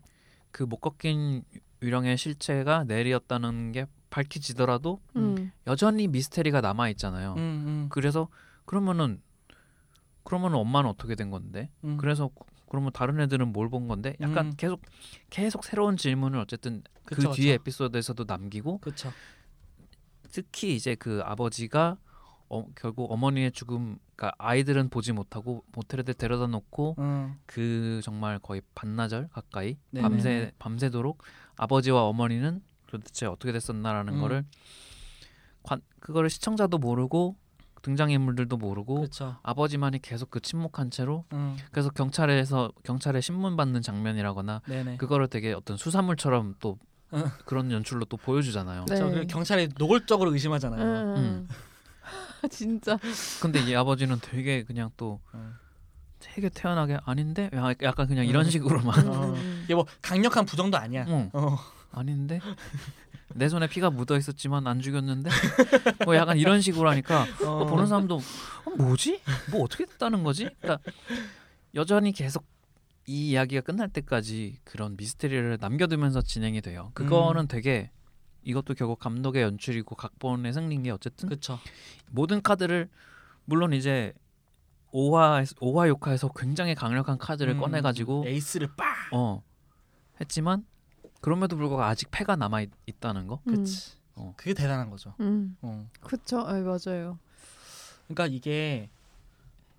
[0.53, 1.45] 그못 꺾인
[1.83, 5.51] 유령의 실체가 넬이었다는 게 밝혀지더라도 음.
[5.67, 7.33] 여전히 미스테리가 남아 있잖아요.
[7.35, 8.29] 음, 음, 그래서
[8.65, 9.21] 그러면은
[10.23, 11.69] 그러면은 엄마는 어떻게 된 건데?
[11.85, 11.97] 음.
[11.99, 14.17] 그래서 그- 그러면 다른 애들은 뭘 본 건데?
[14.21, 14.53] 약간 음.
[14.57, 14.81] 계속
[15.31, 17.63] 계속 새로운 질문을 어쨌든 그쵸, 그 뒤에 그쵸.
[17.63, 19.13] 에피소드에서도 남기고 그렇죠.
[20.31, 21.99] 특히 이제 그 아버지가
[22.55, 28.63] 어, 결국 어머니의 죽음, 그러니까 아이들은 보지 못하고 모텔에 데려다 놓고 음, 그 정말 거의
[28.77, 30.03] 반나절 가까이 네네.
[30.03, 31.23] 밤새 밤새도록
[31.57, 34.21] 아버지와 어머니는 도대체 어떻게 됐었나라는 음.
[34.21, 34.45] 거를
[35.65, 37.37] 관, 그거를 시청자도 모르고
[37.83, 39.37] 등장 인물들도 모르고 그렇죠.
[39.43, 44.97] 아버지만이 계속 그 침묵한 채로 음, 그래서 경찰에서 경찰에 신문 받는 장면이라거나 네네.
[44.99, 46.79] 그거를 되게 어떤 수사물처럼 또
[47.15, 47.25] 응.
[47.47, 48.85] 그런 연출로 또 보여주잖아요.
[48.87, 49.27] 네.
[49.27, 51.15] 경찰이 노골적으로 의심하잖아요.
[51.17, 51.49] 음.
[52.51, 52.99] 진짜.
[53.41, 55.55] 근데 이 아버지는 되게 그냥 또 음.
[56.19, 58.51] 되게 태연하게 아닌데 야- 약간 그냥 이런 음.
[58.51, 59.35] 식으로만 어.
[59.35, 59.61] 음.
[59.65, 61.05] 이게 뭐 강력한 부정도 아니야.
[61.09, 61.59] 응, 어.
[61.93, 62.41] 아닌데
[63.35, 65.31] 내 손에 피가 묻어 있었지만 안 죽였는데
[66.05, 69.21] 뭐 약간 이런 식으로 하니까 어, 보는 사람도 어, 뭐지?
[69.51, 70.49] 뭐 어떻게 됐다는 거지?
[70.61, 70.79] 그러니까
[71.75, 72.45] 여전히 계속
[73.07, 76.91] 이 이야기가 끝날 때까지 그런 미스테리를 남겨두면서 진행이 돼요.
[76.95, 77.91] 그거는 되게
[78.45, 81.59] 이것도 결국 감독의 연출이고 각본의 승리인 게 어쨌든 그렇죠.
[82.11, 82.89] 모든 카드를
[83.45, 84.13] 물론 이제
[84.93, 89.13] 5화 5화 6화에서 굉장히 강력한 카드를 음, 꺼내가지고 에이스를 빡.
[89.13, 89.43] 어
[90.21, 90.65] 했지만
[91.21, 93.41] 그럼에도 불구하고 아직 패가 남아 있, 있다는 거.
[93.49, 93.57] 음.
[93.57, 93.97] 그치.
[94.15, 94.35] 어.
[94.37, 95.15] 그게 대단한 거죠.
[95.21, 95.57] 음.
[95.63, 95.89] 어.
[96.01, 96.41] 그쵸.
[96.41, 97.19] 아 맞아요.
[98.07, 98.91] 그러니까 이게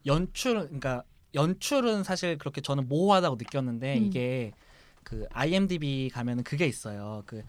[0.05, 4.03] 연출, 그러니까 연출은 사실 그렇게 저는 모호하다고 느꼈는데 음.
[4.03, 4.51] 이게
[5.03, 7.23] 그 IMDb 가면은 그게 있어요.
[7.25, 7.43] 그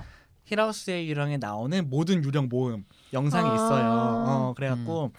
[0.46, 3.54] 히라우스의 유령에 나오는 모든 유령 모음 영상이 아.
[3.54, 3.90] 있어요.
[3.90, 5.12] 어, 그래갖고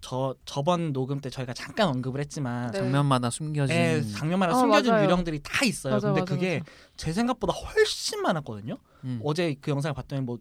[0.00, 2.78] 저 저번 녹음 때 저희가 잠깐 언급을 했지만 네.
[2.78, 5.04] 장면마다 숨겨진 예, 장면마다 어, 숨겨진 맞아요.
[5.04, 5.94] 유령들이 다 있어요.
[5.94, 6.70] 맞아, 근데 맞아, 그게 맞아.
[6.96, 8.78] 제 생각보다 훨씬 많았거든요.
[9.04, 9.20] 음.
[9.24, 10.38] 어제 그 영상을 봤더니 뭐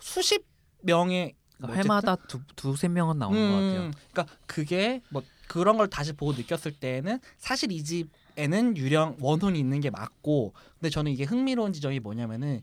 [0.00, 0.46] 수십
[0.82, 3.90] 명의 그러니까 해마다 두 두세 명은 나오는 것 같아요.
[4.12, 9.80] 그러니까 그게 뭐 그런 걸 다시 보고 느꼈을 때는 사실 이 집에는 유령 원혼이 있는
[9.80, 12.62] 게 맞고 근데 저는 이게 흥미로운 지점이 뭐냐면은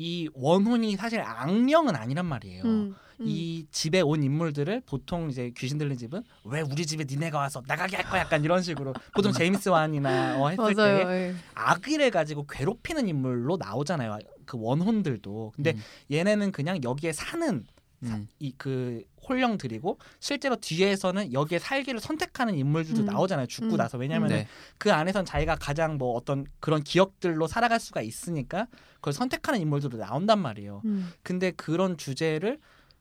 [0.00, 2.62] 이 원혼이 사실 악령은 아니란 말이에요.
[2.64, 3.24] 음, 음.
[3.26, 7.96] 이 집에 온 인물들을 보통 이제 귀신 들린 집은 왜 우리 집에 니네가 와서 나가게
[7.96, 11.10] 할 거야 약간 이런 식으로 보통 제임스 완이나 어 했을 때 맞아요.
[11.10, 11.34] 예.
[11.54, 14.20] 악의를 가지고 괴롭히는 인물로 나오잖아요.
[14.46, 15.52] 그 원혼들도.
[15.54, 17.66] 근데 음, 얘네는 그냥 여기에 사는
[18.02, 18.28] 음.
[18.38, 23.06] 이그 홀령들이고 실제로 뒤에서는 여기에 살기를 선택하는 인물들도 음.
[23.06, 23.46] 나오잖아요.
[23.46, 23.76] 죽고 음.
[23.76, 24.48] 나서 왜냐하면 네.
[24.78, 30.38] 그 안에선 자기가 가장 뭐 어떤 그런 기억들로 살아갈 수가 있으니까 그걸 선택하는 인물들도 나온단
[30.40, 30.82] 말이에요.
[30.84, 31.12] 음.
[31.22, 32.58] 근데 그런 주제를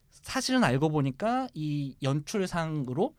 [0.10, 3.15] 사실은 알고 보니까 이 연출상으로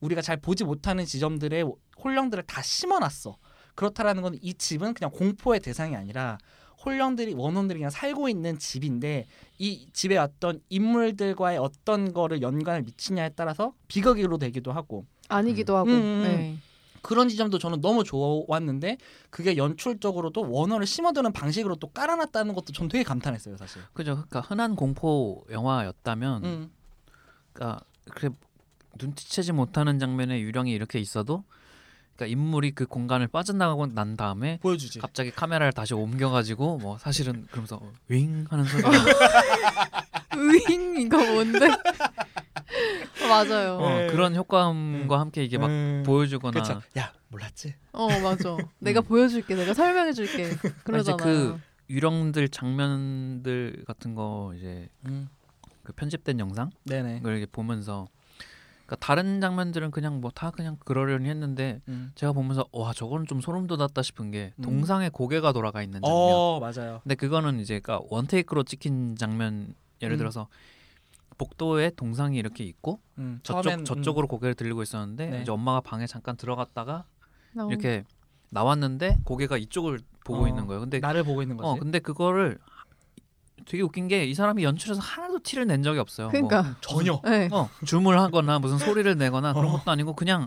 [0.00, 1.64] 우리가 잘 보지 못하는 지점들의
[2.02, 3.36] 홀령들을 다 심어놨어.
[3.74, 6.38] 그렇다라는 건 이 집은 그냥 공포의 대상이 아니라
[6.84, 9.26] 홀령들이 원혼들이 그냥 살고 있는 집인데
[9.58, 15.90] 이 집에 왔던 인물들과의 어떤 거를 연관을 미치냐에 따라서 비극으로 되기도 하고 아니기도 하고.
[15.90, 16.22] 음, 음, 음.
[16.24, 16.58] 네.
[17.04, 18.96] 그런 지점도 저는 너무 좋았는데
[19.28, 23.82] 그게 연출적으로도 원혼을 심어두는 방식으로 또 깔아놨다는 것도 전 되게 감탄했어요 사실.
[23.92, 24.14] 그죠.
[24.14, 26.70] 그러니까 흔한 공포 영화였다면, 음.
[27.52, 28.30] 그러니까 그래
[28.98, 31.44] 눈치채지 못하는 장면에 유령이 이렇게 있어도,
[32.16, 35.00] 그러니까 인물이 그 공간을 빠져나가고 난 다음에 보여주지.
[35.00, 38.90] 갑자기 카메라를 다시 옮겨가지고 뭐 사실은 그러면서 윙 하는 소리가
[40.36, 41.66] 으잉 이거 뭔데?
[41.66, 43.78] 어, 맞아요.
[43.78, 44.06] 어, 네.
[44.08, 46.02] 그런 효과음과 함께 이게 막 음.
[46.06, 46.80] 보여주거나 그쵸.
[46.98, 47.74] 야 몰랐지.
[47.92, 48.56] 어 맞아.
[48.78, 49.54] 내가 보여줄게.
[49.54, 50.56] 내가 설명해줄게.
[50.84, 51.16] 그러잖아.
[51.16, 51.58] 그
[51.90, 55.28] 유령들 장면들 같은 거 이제 음.
[55.82, 57.20] 그 편집된 영상을 네네.
[57.24, 58.06] 이렇게 보면서
[58.86, 62.12] 그러니까 다른 장면들은 그냥 뭐 다 그냥 그러려니 했는데 음.
[62.14, 64.62] 제가 보면서 와 저거는 좀 소름 돋았다 싶은 게 음.
[64.62, 66.10] 동상에 고개가 돌아가 있는 장면.
[66.12, 67.00] 어 맞아요.
[67.02, 70.18] 근데 그거는 이제 그러니까 원테이크로 찍힌 장면 예를 음.
[70.18, 70.48] 들어서
[71.38, 73.40] 복도에 동상이 이렇게 있고 음.
[73.42, 73.84] 저쪽 처음엔, 음.
[73.84, 75.42] 저쪽으로 고개를 들고 있었는데 네.
[75.42, 77.04] 이제 엄마가 방에 잠깐 들어갔다가
[77.70, 78.04] 이렇게
[78.50, 80.80] 나왔는데 고개가 이쪽을 보고 어, 있는 거예요.
[80.80, 81.66] 근데 나를 보고 있는 거지.
[81.66, 82.58] 어 근데 그거를
[83.66, 86.26] 되게 웃긴 게 이 사람이 연출해서 하나도 티를 낸 적이 없어요.
[86.28, 86.76] 뭐 그러니까.
[86.80, 87.20] 전혀.
[87.24, 87.48] 네.
[87.52, 89.72] 어, 줌을 하거나 무슨 소리를 내거나 그런 어.
[89.78, 90.46] 것도 아니고 그냥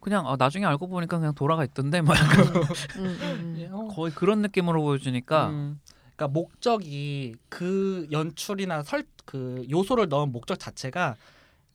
[0.00, 2.62] 그냥 아, 나중에 알고 보니까 그냥 돌아가 있던데 막 약간 음,
[2.96, 3.54] 음, 음.
[3.58, 3.88] 예, 어.
[3.88, 5.80] 거의 그런 느낌으로 보여주니까 음.
[6.16, 11.16] 그러니까 목적이 그 연출이나 설 그 요소를 넣은 목적 자체가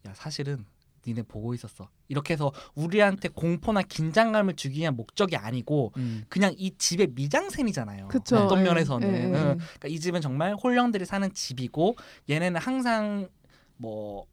[0.07, 0.63] 야 사실은
[1.05, 1.89] 니네 보고 있었어.
[2.11, 8.09] 이렇게 해서 우리한테 공포나 긴장감을 주기 위한 목적이 아니고 음, 그냥 이 집의 미장센이잖아요.
[8.09, 8.35] 그쵸.
[8.35, 9.23] 어떤 예, 면에서는 예, 예.
[9.23, 9.31] 응.
[9.31, 11.95] 그러니까 이 집은 정말 홀령들이 사는 집이고
[12.29, 13.29] 얘네는 항상
[13.77, 14.25] 뭐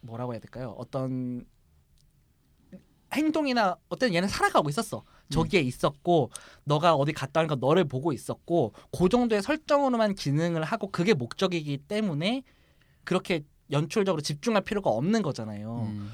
[0.00, 0.74] 뭐라고 해야 될까요?
[0.76, 1.46] 어떤
[3.12, 5.04] 행동이나 어떤 얘는 살아가고 있었어.
[5.30, 6.30] 저기에 있었고
[6.64, 12.42] 너가 어디 갔다 오니까 너를 보고 있었고 그 정도의 설정으로만 기능을 하고 그게 목적이기 때문에
[13.04, 15.88] 그렇게 연출적으로 집중할 필요가 없는 거잖아요.
[15.92, 16.10] 음.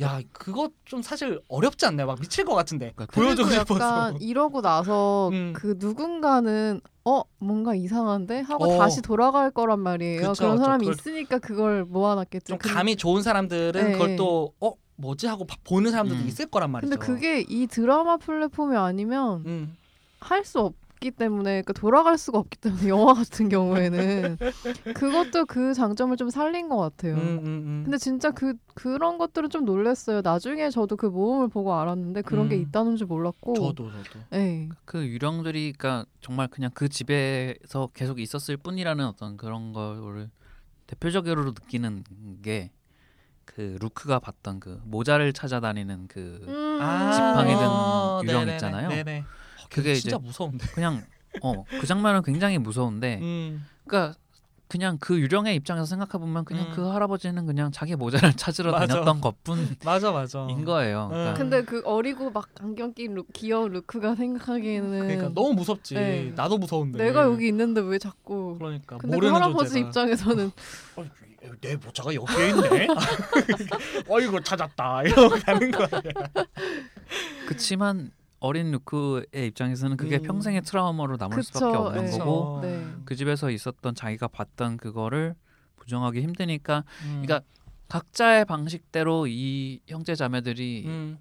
[0.00, 2.06] 야 그거 좀 사실 어렵지 않나요?
[2.06, 4.12] 막 미칠 것 같은데 그러니까 보여주고 싶어서.
[4.20, 5.52] 이러고 나서 음.
[5.56, 8.78] 그 누군가는 어 뭔가 이상한데 하고 어.
[8.78, 10.28] 다시 돌아갈 거란 말이에요.
[10.30, 10.58] 그쵸, 그런.
[10.58, 12.46] 사람이 있으니까 그걸 모아놨겠죠.
[12.46, 13.92] 좀 근데- 감이 좋은 사람들은 네.
[13.92, 16.28] 그걸 또어 뭐지 하고 봐- 보는 사람들도 음.
[16.28, 16.90] 있을 거란 말이죠.
[16.90, 19.76] 근데 그게 이 드라마 플랫폼이 아니면 음.
[20.20, 24.38] 할수 없 기 때문에 그러니까 돌아갈 수가 없기 때문에 영화 같은 경우에는
[24.94, 27.14] 그것도 그 장점을 좀 살린 것 같아요.
[27.14, 27.82] 음, 음, 음.
[27.84, 30.20] 근데 진짜 그 그런 것들은 좀 놀랐어요.
[30.22, 32.62] 나중에 저도 그 모험을 보고 알았는데 그런 게 음.
[32.62, 33.54] 있다는 줄 몰랐고.
[33.54, 34.24] 저도 저도.
[34.30, 34.68] 네.
[34.84, 40.30] 그 유령들이 그러니까 정말 그냥 그 집에서 계속 있었을 뿐이라는 어떤 그런 거를
[40.86, 42.04] 대표적으로 느끼는
[42.42, 47.10] 게그 루크가 봤던 그 모자를 찾아다니는 그 음.
[47.12, 48.88] 지팡이 든 아, 유령 네네네, 있잖아요.
[48.88, 49.24] 네네.
[49.68, 50.66] 어, 그게 진짜 이제- 무서운데.
[50.74, 51.04] 그냥
[51.42, 53.64] 어 그 장면은 굉장히 무서운데 음.
[53.86, 54.18] 그러니까
[54.66, 56.72] 그냥 그 유령의 입장에서 생각해 보면 그냥 음.
[56.74, 58.86] 그 할아버지는 그냥 자기 모자를 찾으러 맞아.
[58.86, 60.40] 다녔던 것뿐인 맞아 맞아.
[60.64, 61.04] 거예요.
[61.06, 61.08] 음.
[61.10, 65.94] 그러니까 근데 그 어리고 막 안경 낀 루, 귀여운 루크가 생각하기에는 그러니까 너무 무섭지.
[65.94, 66.32] 네.
[66.34, 67.02] 나도 무서운데.
[67.02, 69.86] 내가 여기 있는데 왜 자꾸 그러니까 근데 그 모르는 할아버지 존재가.
[69.88, 70.50] 입장에서는
[70.96, 71.04] 어,
[71.62, 72.88] 내 모자가 여기에 있네.
[74.08, 75.02] 어이구 찾았다.
[75.04, 75.88] 이러고 가는 거야.
[77.46, 80.22] 그치만 어린 루크의 입장에서는 그게 음.
[80.22, 82.18] 평생의 트라우마로 남을 수밖에 그쵸, 없는 예.
[82.18, 82.86] 거고 네.
[83.04, 85.34] 그 집에서 있었던 자기가 봤던 그거를
[85.76, 87.22] 부정하기 힘드니까 음.
[87.22, 87.40] 그러니까
[87.88, 91.18] 각자의 방식대로 이 형제 자매들이 음.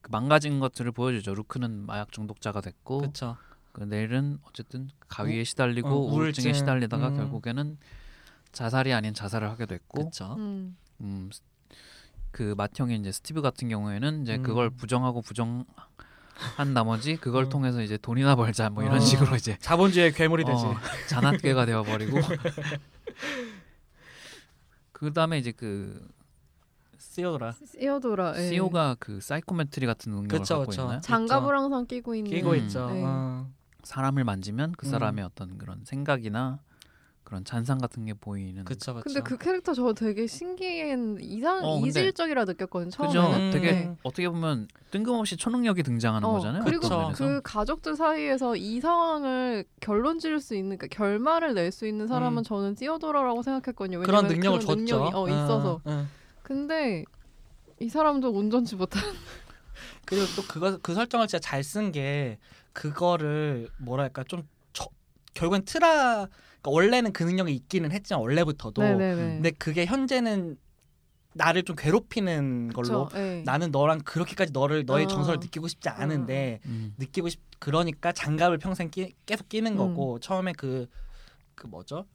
[0.00, 1.34] 그 망가진 것들을 보여주죠.
[1.34, 3.36] 루크는 마약 중독자가 됐고 그쵸.
[3.72, 6.52] 그 내일은 어쨌든 가위에 우- 시달리고 어, 우울증에 우울증.
[6.54, 7.16] 시달리다가 음.
[7.16, 7.78] 결국에는
[8.52, 10.10] 자살이 아닌 자살을 하게 됐고.
[10.38, 10.76] 음.
[11.00, 11.42] 음, 스-
[12.30, 14.42] 그 맏형인 이제 스티브 같은 경우에는 이제 음.
[14.42, 15.64] 그걸 부정하고 부정
[16.56, 17.48] 한 나머지 그걸 어.
[17.48, 19.00] 통해서 이제 돈이나 벌자 뭐 이런 어.
[19.00, 20.64] 식으로 이제 자본주의의 괴물이 되지.
[20.64, 20.76] 어,
[21.08, 22.18] 자낳괴가 되어버리고
[24.92, 26.08] 그 다음에 이제 그
[26.98, 27.52] 시오도라.
[27.52, 28.34] 시오도라.
[28.36, 28.48] 예.
[28.48, 30.82] 시오가 그 사이코메트리 같은 능력을 그쵸, 갖고 그쵸.
[30.82, 31.00] 있나요?
[31.00, 32.30] 장갑을 항상 끼고 있는.
[32.30, 32.56] 끼고 음.
[32.56, 32.90] 있죠.
[32.90, 33.02] 네.
[33.04, 33.48] 어.
[33.82, 34.90] 사람을 만지면 그 음.
[34.90, 36.60] 사람의 어떤 그런 생각이나
[37.28, 38.64] 그런 잔상 같은 게 보이는.
[38.64, 39.04] 그쵸 그쵸.
[39.04, 42.90] 근데 그 캐릭터 저 되게 신기한 이상 어, 근데- 이질적이라 느꼈거든요.
[42.90, 43.12] 그죠.
[43.12, 43.46] 처음에는.
[43.48, 43.50] 음.
[43.52, 43.96] 되게 네.
[44.02, 46.64] 어떻게 보면 뜬금없이 초능력이 등장하는 어, 거잖아요.
[46.64, 47.22] 그리고 어떤 그쵸.
[47.24, 47.24] 면에서.
[47.26, 52.38] 그 가족들 사이에서 이 상황을 결론 지을 수 있는 그러니까 결말을 낼 수 있는 사람은
[52.38, 52.42] 음.
[52.44, 54.00] 저는 띠오도라라고 생각했거든요.
[54.00, 54.96] 그런 왜냐면 능력을 그런 줬죠.
[55.04, 55.72] 능력이 어, 있어서.
[55.74, 56.06] 어, 어.
[56.42, 57.04] 근데
[57.78, 59.02] 이 사람도 운전치 못한.
[60.06, 62.38] 그리고 또 그거 그 설정을 진짜 잘 쓴 게
[62.72, 64.46] 그거를 뭐랄까 좀 저,
[65.34, 69.16] 결국엔 트라 그러니까 원래는 그 능력이 있기는 했지만 원래부터도 네네네.
[69.16, 70.56] 근데 그게 현재는
[71.34, 73.42] 나를 좀 괴롭히는 걸로 그쵸, 예.
[73.44, 75.08] 나는 너랑 그렇게까지 너를 너의 어.
[75.08, 76.94] 정서를 느끼고 싶지 않은데 음.
[76.98, 79.76] 느끼고 싶 그러니까 장갑을 평생 끼, 계속 끼는 음.
[79.76, 80.86] 거고 처음에 그
[81.58, 82.06] 그 뭐죠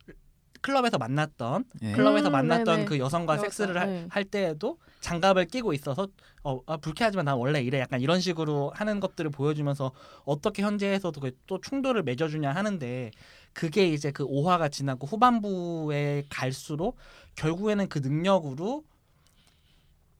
[0.63, 1.91] 클럽에서 만났던 예.
[1.91, 2.85] 클럽에서 음, 만났던 네네.
[2.85, 4.07] 그 여성과 여자, 섹스를 할, 네.
[4.09, 6.07] 할 때에도 장갑을 끼고 있어서
[6.43, 9.91] 어 아, 불쾌하지만 난 원래 이래 약간 이런 식으로 하는 것들을 보여주면서
[10.23, 13.11] 어떻게 현재에서도 그또 충돌을 맺어주냐 하는데
[13.51, 16.97] 그게 이제 그 오화가 지나고 후반부에 갈수록
[17.35, 18.83] 결국에는 그 능력으로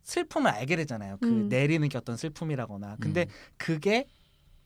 [0.03, 1.17] 슬픔을 알게 되잖아요.
[1.21, 1.47] 그 음.
[1.47, 2.97] 내리는 게 어떤 슬픔이라거나.
[2.99, 3.27] 근데 음.
[3.57, 4.07] 그게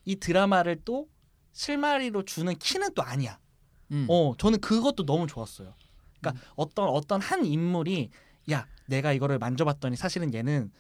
[0.06, 1.08] 이 드라마를 또
[1.54, 3.38] 실마리로 주는 키는 또 아니야.
[3.92, 4.06] 음.
[4.10, 5.74] 어, 저는 그것도 너무 좋았어요.
[6.20, 6.52] 그러니까 음.
[6.56, 8.10] 어떤 어떤 한 인물이
[8.52, 10.72] 야, 내가 이거를 만져봤더니 사실은 얘는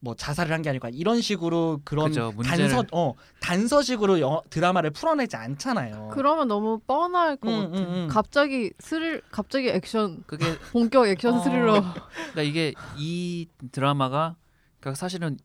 [0.00, 5.34] 뭐 자살을 한 게 아니고 이런 식으로 그런 문제를- 단서 어 단서식으로 영화, 드라마를 풀어내지
[5.34, 6.10] 않잖아요.
[6.12, 7.78] 그러면 너무 뻔할 것 음, 같아.
[7.82, 8.08] 음, 음.
[8.08, 11.40] 갑자기 스릴, 갑자기 액션, 그게 본격 액션 어.
[11.42, 11.72] 스릴러.
[12.32, 14.36] 그러니까 이게 이 드라마가
[14.78, 15.36] 그러니까 사실은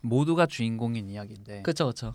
[0.00, 2.14] 모두가 주인공인 이야기인데 그렇죠, 그렇죠.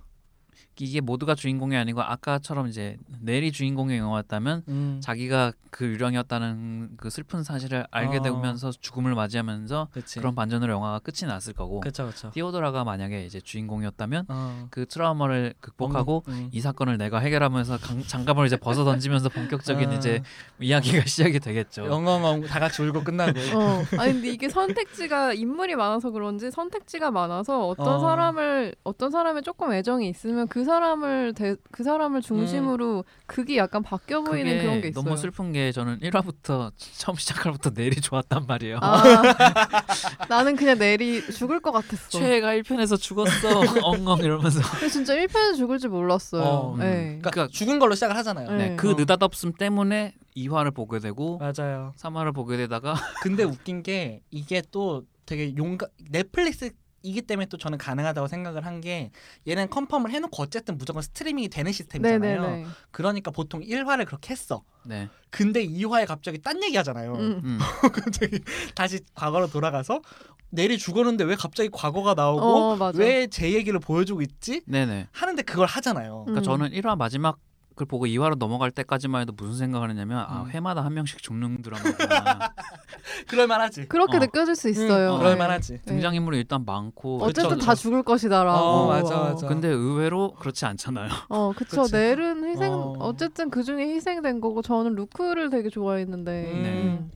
[0.78, 7.44] 이게 모두가 주인공이 아니고 아까처럼 이제 넬이 주인공의 영화였다면 음, 자기가 그 유령이었다는 그 슬픈
[7.44, 8.22] 사실을 알게 어.
[8.22, 10.20] 되면서 죽음을 맞이하면서 그치.
[10.20, 12.30] 그런 반전으로 영화가 끝이 났을 거고 그렇죠, 그렇죠.
[12.32, 14.68] 티오도라가 만약에 이제 주인공이었다면 어.
[14.70, 16.50] 그 트라우마를 극복하고 음.
[16.52, 19.94] 이 사건을 내가 해결하면서 강- 장갑을 이제 벗어 던지면서 본격적인 아.
[19.94, 20.22] 이제
[20.60, 21.86] 이야기가 시작이 되겠죠.
[21.86, 23.40] 영엉엉 다 같이 울고 끝나고.
[23.56, 23.84] 어.
[24.00, 28.00] 아니 근데 이게 선택지가 인물이 많아서 그런지 선택지가 많아서 어떤 어.
[28.00, 34.22] 사람을 어떤 사람에 조금 애정이 있으면 그 사람을 대, 그 사람을 중심으로 극이 약간 바뀌어
[34.24, 35.04] 보이는 그런 게 있어요.
[35.04, 38.80] 너무 슬픈 게 저는 1화부터 처음 시작할 부터 넬이 좋았단 말이에요.
[38.82, 39.02] 아,
[40.30, 42.10] 나는 그냥 내리 죽을 것 같았어.
[42.10, 46.42] 최애가 1편에서 죽었어 엉엉 이러면서 진짜 1편에서 죽을 줄 몰랐어요.
[46.44, 46.84] 어, 네.
[47.22, 48.52] 그러니까, 그러니까- 죽은 걸로 시작을 하잖아요.
[48.52, 48.70] 네.
[48.70, 48.94] 네, 그 어.
[48.94, 51.94] 느닷없음 때문에 2화를 보게 되고 맞아요.
[51.98, 56.72] 3화를 보게 되다가 근데 웃긴 게 이게 또 되게 용감 넷플릭스
[57.06, 59.10] 이기 때문에 또 저는 가능하다고 생각을 한 게
[59.48, 62.42] 얘는 컨펌을 해놓고 어쨌든 무조건 스트리밍이 되는 시스템이잖아요.
[62.42, 62.66] 네네네.
[62.92, 64.64] 그러니까 보통 1화를 그렇게 했어.
[64.84, 65.08] 네.
[65.30, 67.14] 근데 2화에 갑자기 딴 얘기 하잖아요.
[67.14, 67.42] 음.
[67.44, 67.58] 음.
[67.94, 68.40] 갑자기
[68.76, 70.02] 다시 과거로 돌아가서
[70.50, 72.42] 내리 죽었는데 왜 갑자기 과거가 나오고
[72.84, 72.92] 어.
[72.96, 74.62] 왜 제 얘기를 보여주고 있지?
[74.66, 75.08] 네네.
[75.12, 76.26] 하는데 그걸 하잖아요.
[76.28, 76.34] 음.
[76.34, 77.38] 그러니까 저는 1화 마지막
[77.82, 80.50] 을 보고 2화로 넘어갈 때까지만 해도 무슨 생각을 했냐면 아 음.
[80.50, 82.54] 회마다 한 명씩 죽는 드라마구나.
[83.28, 83.88] 그럴만하지.
[83.90, 84.20] 그렇게 어.
[84.22, 85.12] 느껴질 수 있어요.
[85.12, 85.24] 응, 네.
[85.24, 85.74] 그럴만하지.
[85.74, 85.82] 네.
[85.86, 87.82] 등장인물이 일단 많고 어쨌든 그쵸, 다 그쵸.
[87.82, 88.58] 죽을 것이다라고.
[88.58, 89.48] 어, 맞아, 맞아.
[89.48, 91.10] 근데 의외로 그렇지 않잖아요.
[91.28, 91.82] 어, 그쵸.
[91.82, 91.94] 그치.
[91.94, 92.96] 넬은 희생, 어.
[92.98, 93.16] 어.
[93.18, 96.52] 쨌든그 중에 희생된 거고, 저는 루크를 되게 좋아했는데.
[96.54, 96.66] 음.
[96.66, 97.12] 음.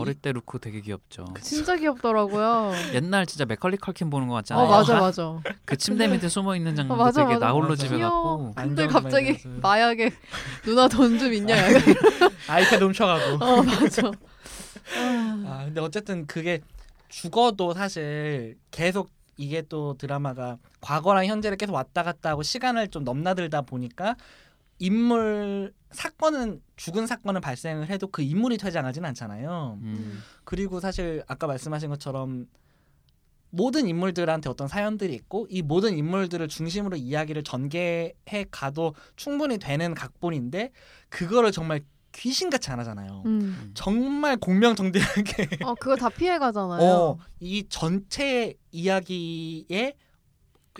[0.00, 1.26] 어릴 때 루크 되게 귀엽죠.
[1.42, 2.72] 진짜 귀엽더라고요.
[2.94, 4.66] 옛날 진짜 맥컬리 컬킨 보는 것 같잖아요.
[4.66, 5.38] 어, 맞아, 맞아.
[5.64, 7.46] 그 침대 밑에 숨어 있는 장면도 어, 맞아, 되게 맞아.
[7.46, 7.82] 나홀로 맞아.
[7.84, 8.38] 집에 귀여워.
[8.38, 8.54] 갔고.
[8.54, 9.38] 근데 갑자기.
[9.62, 10.10] 마약에
[10.64, 11.82] 누나 돈 좀 있냐, 약간.
[12.48, 13.44] 아이패드 훔쳐가고.
[13.44, 14.08] 어, 맞아.
[14.08, 16.60] 아, 아 근데 어쨌든 그게
[17.08, 23.62] 죽어도 사실 계속 이게 또 드라마가 과거랑 현재를 계속 왔다 갔다 하고 시간을 좀 넘나들다
[23.62, 24.16] 보니까
[24.78, 29.78] 인물 사건은 죽은 사건은 발생을 해도 그 인물이 퇴장하지는 않잖아요.
[29.80, 30.22] 음.
[30.44, 32.46] 그리고 사실 아까 말씀하신 것처럼
[33.50, 40.72] 모든 인물들한테 어떤 사연들이 있고 이 모든 인물들을 중심으로 이야기를 전개해 가도 충분히 되는 각본인데
[41.08, 41.80] 그거를 정말
[42.12, 43.22] 귀신같이 안 하잖아요.
[43.26, 43.72] 음.
[43.74, 46.82] 정말 공명정대하게 어, 그걸 다 피해 가잖아요.
[46.82, 49.94] 어, 이 전체 이야기의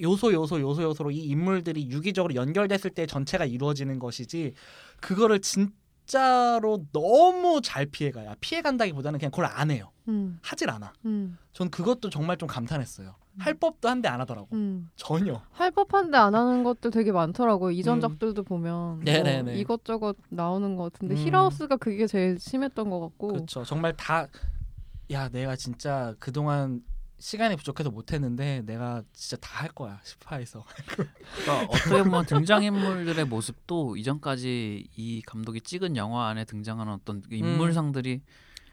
[0.00, 4.54] 요소 요소 요소 요소로 이 인물들이 유기적으로 연결됐을 때 전체가 이루어지는 것이지
[5.00, 8.34] 그거를 진짜로 너무 잘 피해가요.
[8.40, 9.90] 피해간다기보다는 그냥 그걸 안 해요.
[10.08, 10.38] 음.
[10.42, 10.92] 하질 않아.
[11.04, 11.38] 음.
[11.52, 13.14] 전 그것도 정말 좀 감탄했어요.
[13.38, 14.48] 할 법도 한데 안 하더라고.
[14.52, 14.88] 음.
[14.96, 15.42] 전혀.
[15.50, 17.70] 할 법한데 안 하는 것들 되게 많더라고요.
[17.70, 17.72] 음.
[17.72, 19.42] 이전작들도 보면 네네네.
[19.42, 21.18] 뭐 이것저것 나오는 것 같은데 음.
[21.18, 23.64] 힐하우스가 그게 제일 심했던 것 같고 그렇죠.
[23.64, 24.26] 정말 다
[25.10, 26.80] 야, 내가 진짜 그동안
[27.18, 29.98] 시간이 부족해서 못 했는데 내가 진짜 다 할 거야.
[30.04, 30.64] 스파에서.
[30.86, 38.20] 그러니까 어떻게 보면 등장인물들의 모습도 이전까지 이 감독이 찍은 영화 안에 등장하는 어떤 그 인물상들이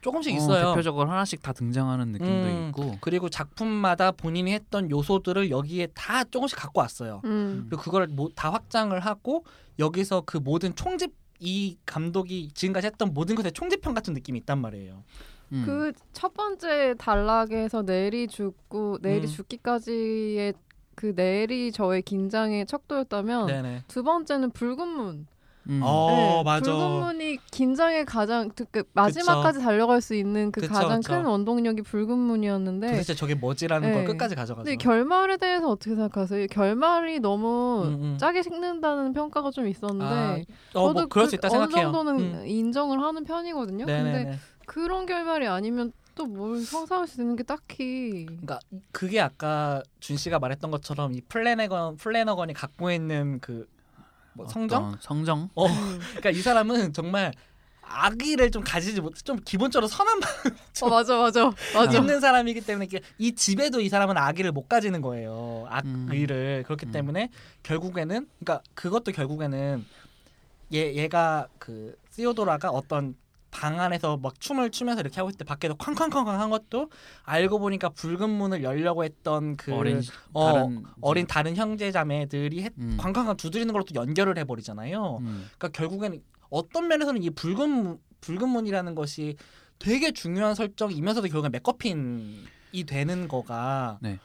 [0.01, 0.69] 조금씩 어, 있어요.
[0.71, 2.67] 대표적으로 하나씩 다 등장하는 느낌도 음.
[2.67, 2.97] 있고.
[2.99, 7.21] 그리고 작품마다 본인이 했던 요소들을 여기에 다 조금씩 갖고 왔어요.
[7.23, 7.67] 음.
[7.69, 9.45] 그리고 그걸 뭐, 다 확장을 하고
[9.79, 15.03] 여기서 그 모든 총집 이 감독이 지금까지 했던 모든 것의 총집편 같은 느낌이 있단 말이에요.
[15.53, 15.63] 음.
[15.65, 19.27] 그첫 번째 단락에서 내리 죽고 내리 음.
[19.27, 20.53] 죽기까지의
[20.95, 23.83] 그 내리 저의 긴장의 척도였다면 네네.
[23.87, 25.27] 두 번째는 붉은 문.
[25.69, 25.79] 음.
[25.81, 26.69] 어 네, 맞아.
[26.71, 31.13] 붉은 문이 긴장의 가장 그- 그 마지막까지 달려갈 수 있는 그 그쵸, 가장 그쵸.
[31.13, 34.05] 큰 원동력이 붉은 문이었는데 도대체 저게 뭐지라는 걸 네.
[34.05, 34.65] 끝까지 가져가죠.
[34.65, 36.43] 근데 결말에 대해서 어떻게 생각하세요?
[36.43, 38.17] 이 결말이 너무 음, 음.
[38.17, 40.05] 짜게 식는다는 평가가 좀 있었는데
[40.75, 41.91] 아, 어, 뭐 그럴 수 있다 어느 생각해요.
[41.93, 42.43] 정도는 음.
[42.45, 43.85] 인정을 하는 편이거든요.
[43.85, 44.39] 근데 네네네.
[44.65, 48.59] 그런 결말이 아니면 또뭘 성사할 수 있는 게 딱히 그러니까
[48.91, 53.67] 그게 아까 준 씨가 말했던 것처럼 이 플래너건 플래너건이 갖고 있는 그
[54.33, 54.97] 뭐 성정?
[54.99, 55.49] 성정.
[55.55, 55.99] 어, 음.
[56.17, 57.31] 그러니까 이 사람은 정말
[57.81, 60.19] 악의를 좀 가지지 못, 좀 기본적으로 선한
[60.81, 65.01] 어 맞아 맞아 맞아 있는 사람이기 때문에 이게 이 집에도 이 사람은 악의를 못 가지는
[65.01, 65.67] 거예요.
[65.85, 66.07] 음.
[66.07, 66.91] 악의를 그렇기 음.
[66.91, 67.29] 때문에
[67.61, 69.85] 결국에는 그러니까 그것도 결국에는
[70.73, 73.15] 얘 얘가 그 시오도라가 어떤
[73.53, 76.89] 방 안에서 막 춤을 추면서 이렇게 하고 있을 때 밖에서 쾅쾅쾅쾅 한 것도
[77.23, 80.01] 알고 보니까 붉은 문을 열려고 했던 그 어린
[80.33, 82.97] 어, 다른 어린 다른 형제 자매들이 했, 음.
[82.99, 85.17] 쾅쾅쾅 두드리는 걸로 또 연결을 해버리잖아요.
[85.21, 85.45] 음.
[85.57, 89.35] 그러니까 결국에는 어떤 면에서는 이 붉은 문- 붉은 문이라는 것이
[89.79, 94.19] 되게 중요한 설정이면서도 결국엔 맥커핀이 되는 거가 네.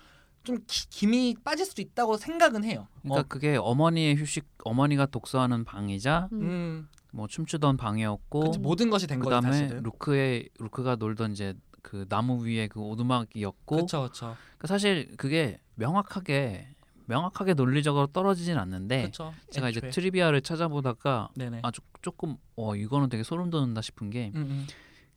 [0.45, 2.87] 좀 기, 김이 빠질 수도 있다고 생각은 해요.
[3.03, 6.89] 그러니까 그게 어머니의 휴식 어머니가 독서하는 방이자 어, 음.
[7.13, 9.83] 음, 뭐 춤추던 방이었고 그치, 모든 것이 된 그다음에 사실은.
[9.83, 16.75] 루크의 루크가 놀던 이제 그 나무 위에 그 오두막이었고 그렇죠, 그렇죠, 그러니까 사실 그게 명확하게
[17.07, 19.33] 명확하게 논리적으로 떨어지진 않는데 그렇죠.
[19.51, 19.91] 제가 이제 애초에.
[19.91, 21.61] trivia를 찾아보다가 네네.
[21.63, 24.67] 아주 조금 어 이거는 되게 소름 돋는다 싶은 게 음,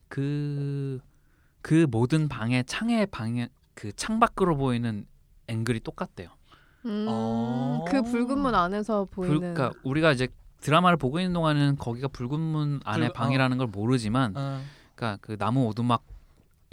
[0.07, 5.05] 그그 모든 방의 창의 방에 그 창 밖으로 보이는
[5.47, 6.29] 앵글이 똑같대요.
[6.85, 7.85] 음, 어.
[7.87, 10.27] 그 붉은 문 안에서 불, 보이는 그러니까 우리가 이제
[10.61, 14.35] 드라마를 보고 있는 동안에는 거기가 붉은 문 안에 붉- 방이라는 걸 모르지만 음.
[14.37, 14.61] 어.
[14.95, 16.03] 그러니까 그 나무 오두막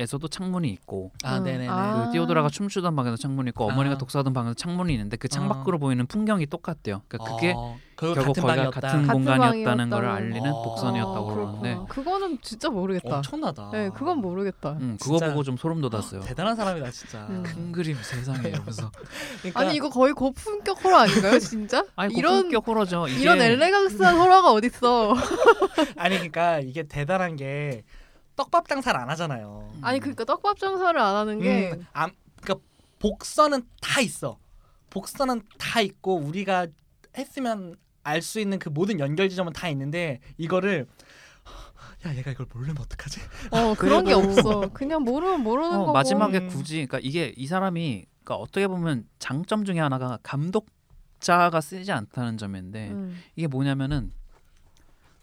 [0.01, 1.45] 에서도 창문이 있고 아, 음.
[1.45, 1.67] 네네네.
[1.69, 2.05] 아.
[2.07, 3.99] 그 띠오드라가 춤추던 방에도 창문이 있고 어머니가 아.
[3.99, 5.49] 독서하던 방에도 창문이 있는데 그창 아.
[5.49, 7.03] 밖으로 보이는 풍경이 똑같대요.
[7.09, 8.81] 그러니까 그게 어, 결국 같은 거기가 방이었다.
[8.81, 10.63] 같은 같은 공간이었다는 걸 알리는 어.
[10.63, 11.79] 복선이었다고 아, 그러는데.
[11.89, 13.17] 그거는 진짜 모르겠다.
[13.17, 13.71] 엄청나다.
[13.73, 14.77] 네, 그건 모르겠다.
[14.81, 16.21] 음, 그거 진짜- 보고 좀 소름 돋았어요.
[16.21, 17.27] 대단한 사람이다 진짜.
[17.31, 17.43] 음.
[17.43, 18.93] 큰 그림 세상에 이러면서
[19.43, 21.85] 그러니까 아니 이거 거의 고품격 호러 아닌가요, 진짜?
[21.97, 23.09] 아니 이런 고품격 호러죠.
[23.09, 25.17] 이게 이런 엘레강스한 호러가 어딨어?
[25.99, 27.83] 아니 그러니까 이게 대단한 게
[28.39, 29.69] 떡밥 장사를 안 하잖아요.
[29.83, 32.65] 아니 그러니까 떡밥 장사를 안 하는 게 음, 안, 그러니까
[33.01, 34.39] 복선은 다 있어.
[34.91, 36.69] 복선은 다 있고 우리가
[37.17, 37.75] 했으면
[38.05, 40.87] 알 수 있는 그 모든 연결 지점은 다 있는데 이거를
[42.07, 43.21] 야 얘가 이걸 모르면 어떡하지?
[43.51, 44.69] 어 그런 게 그래도- 없어.
[44.73, 45.93] 그냥 모르면 모르는 어, 거고.
[45.93, 46.49] 마지막에 음.
[46.49, 52.91] 굳이 그러니까 이게 이 사람이 그러니까 어떻게 보면 장점 중에 하나가 감독자가 쓰지 않다는 점인데
[52.91, 53.19] 음.
[53.37, 54.13] 이게 뭐냐면은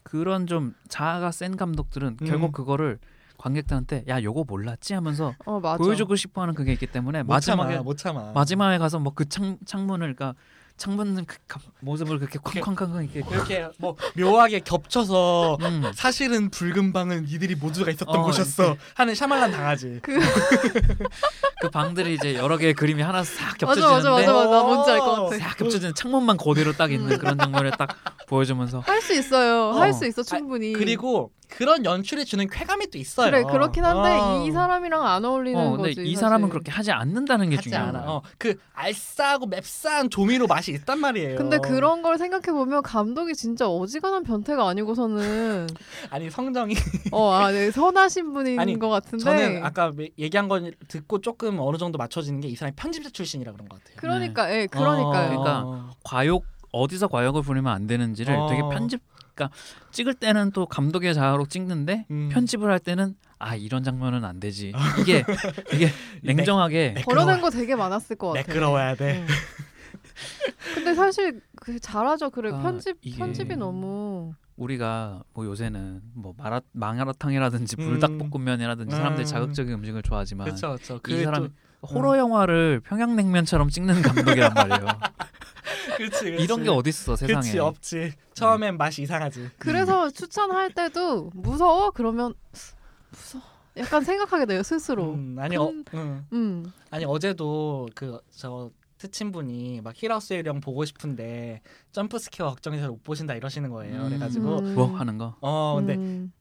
[0.06, 2.28] 그런 좀 자아가 센 감독들은 음.
[2.28, 3.00] 결국 그거를
[3.38, 5.60] 관객들한테 야 요거 몰랐지 하면서 어.
[5.60, 8.32] 보여주고 싶어하는 그게 있기 때문에 못 마지막에 참아, 못 참아.
[8.34, 10.40] 마지막에 가서 뭐 그창 창문을 그러니까
[10.78, 15.92] 창문 그 가- 모습을 그렇게 쾅쾅쾅쾅 이렇게 이렇게 뭐 묘하게 겹쳐서 음.
[15.96, 20.00] 사실은 붉은 방은 이들이 모두가 있었던 어, 곳이었어 하는 샤말란 당하지.
[20.02, 20.20] 그
[21.62, 24.92] 그 방들이 이제 여러 개의 그림이 하나 싹 맞아 맞아 겹쳐지는데 맞아 맞아 나 뭔지
[24.92, 25.38] 알것 같아.
[25.50, 27.90] 싹 겹쳐지는 창문만 그대로 딱 있는 그런 장면을 딱
[28.28, 29.70] 보여주면서 할 수 있어요.
[29.70, 29.80] 어.
[29.80, 30.74] 할 수 있어 충분히.
[30.74, 33.30] 그리고 그런 연출이 주는 쾌감이 또 있어요.
[33.32, 34.46] 그래 그렇긴 한데 어.
[34.48, 36.02] 이 사람이랑 안 어울리는 어 근데 거지.
[36.02, 36.18] 이 사실.
[36.18, 38.00] 사람은 그렇게 하지 않는다는 게 하지 중요한 않아.
[38.06, 38.12] 거야.
[38.16, 41.36] 어, 그 알싸하고 맵싸한 조미료 맛이 있단 말이에요.
[41.38, 45.68] 근데 그런 걸 생각해 보면 감독이 진짜 어지간한 변태가 아니고서는
[46.10, 46.76] 아니 성정이
[47.12, 49.24] 어아 네, 선하신 분인 아니, 것 같은데.
[49.24, 53.68] 저는 아까 얘기한 건 듣고 조금 어느 정도 맞춰지는 게 이 사람이 편집자 출신이라 그런
[53.68, 53.98] 것 같아요.
[53.98, 55.26] 그러니까 예 그러니까요.
[55.26, 58.48] 어, 그러니까 과욕 어디서 과욕을 부리면 안 되는지를 어.
[58.48, 59.02] 되게 편집
[59.36, 59.56] 그러니까
[59.92, 62.30] 찍을 때는 또 감독의 자아로 찍는데 음.
[62.32, 65.24] 편집을 할 때는 아 이런 장면은 안 되지 이게
[65.74, 65.92] 이게
[66.24, 68.48] 냉정하게 매- 버려낸 거 되게 많았을 것 같아.
[68.48, 69.20] 매끄러워야 돼.
[69.20, 69.28] 응.
[70.74, 72.30] 근데 사실 그 잘하죠.
[72.30, 77.86] 그래 아, 편집 편집이 너무 우리가 뭐 요새는 뭐 마라 마라탕이라든지 음.
[78.00, 79.28] 불닭볶음면이라든지 사람들이 음.
[79.28, 81.00] 자극적인 음식을 좋아하지만 그렇죠, 그렇죠.
[81.14, 81.50] 이 사람
[81.82, 84.88] 또- 호러 영화를 평양냉면처럼 찍는 감독이란 말이에요.
[85.98, 86.44] 그렇지, 그렇지.
[86.44, 87.28] 이런 게 어딨어 세상에.
[87.42, 88.14] 그렇지 없지.
[88.34, 89.50] 처음엔 맛이 이상하지.
[89.58, 92.34] 그래서 추천할 때도 무서워 그러면
[93.12, 93.44] 무서워
[93.78, 95.14] 약간 생각하게 돼요 스스로.
[95.14, 96.26] 음, 아니 어, 큰- 음.
[96.34, 96.72] 음.
[96.92, 101.62] 아니 어제도 그저 트친 분이 막 히라우스의 령 보고 싶은데
[101.92, 104.04] jump scare 걱정해서 못 보신다 이러시는 거예요.
[104.04, 104.08] 음.
[104.10, 104.76] 그래가지고 음.
[104.76, 105.36] 뭐 하는 거.
[105.42, 106.32] 어 근데 음.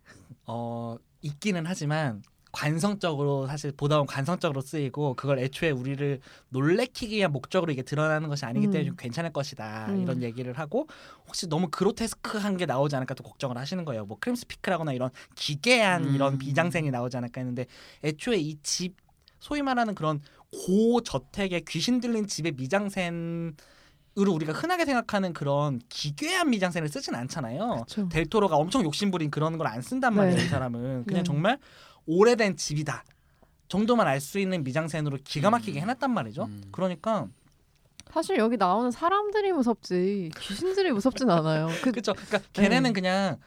[0.46, 2.22] 어 있기는 하지만
[2.54, 8.44] 관성적으로 사실 보다 보면 관성적으로 쓰이고 그걸 애초에 우리를 놀래키기 위한 목적으로 이게 드러나는 것이
[8.44, 8.86] 아니기 때문에 음.
[8.90, 10.02] 좀 괜찮을 것이다 음.
[10.02, 10.86] 이런 얘기를 하고
[11.26, 14.06] 혹시 너무 그로테스크한 게 나오지 않을까 또 걱정을 하시는 거예요.
[14.06, 16.14] 뭐 크림슨 피크라거나 이런 기괴한 음.
[16.14, 17.66] 이런 비장생이 나오지 않을까 했는데
[18.04, 18.94] 애초에 이 집
[19.40, 20.22] 소위 말하는 그런
[20.66, 23.56] 고저택의 귀신 들린 집의 미장센
[24.16, 27.82] 으로 우리가 흔하게 생각하는 그런 기괴한 미장센을 쓰진 않잖아요.
[27.84, 28.08] 그쵸.
[28.08, 30.36] 델토로가 엄청 욕심부린 그런 걸 안 쓴단 말이에요.
[30.36, 30.44] 네.
[30.44, 31.22] 이 사람은 그냥 네.
[31.24, 31.58] 정말
[32.06, 33.04] 오래된 집이다
[33.68, 36.44] 정도만 알 수 있는 미장센으로 기가 막히게 해놨단 말이죠.
[36.44, 36.62] 음.
[36.70, 37.26] 그러니까
[38.12, 41.68] 사실 여기 나오는 사람들이 무섭지 귀신들이 무섭진 않아요.
[41.82, 42.12] 그 그렇죠.
[42.14, 42.92] 그러니까 걔네는 네.
[42.92, 43.38] 그냥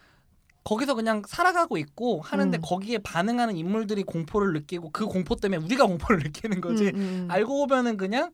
[0.65, 2.61] 거기서 그냥 살아가고 있고 하는데 음.
[2.61, 6.87] 거기에 반응하는 인물들이 공포를 느끼고 그 공포 때문에 우리가 공포를 느끼는 거지.
[6.87, 7.27] 음, 음, 음.
[7.31, 8.31] 알고 보면은 그냥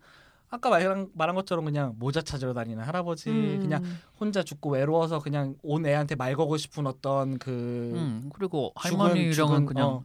[0.50, 3.84] 아까 말한, 말한 것처럼 그냥 모자 찾으러 다니는 할아버지 음, 그냥
[4.20, 9.20] 혼자 죽고 외로워서 그냥 온 애한테 말 거고 싶은 어떤 그 음, 그리고 죽은- 할머니
[9.26, 10.04] 유령은 죽은, 그냥 어.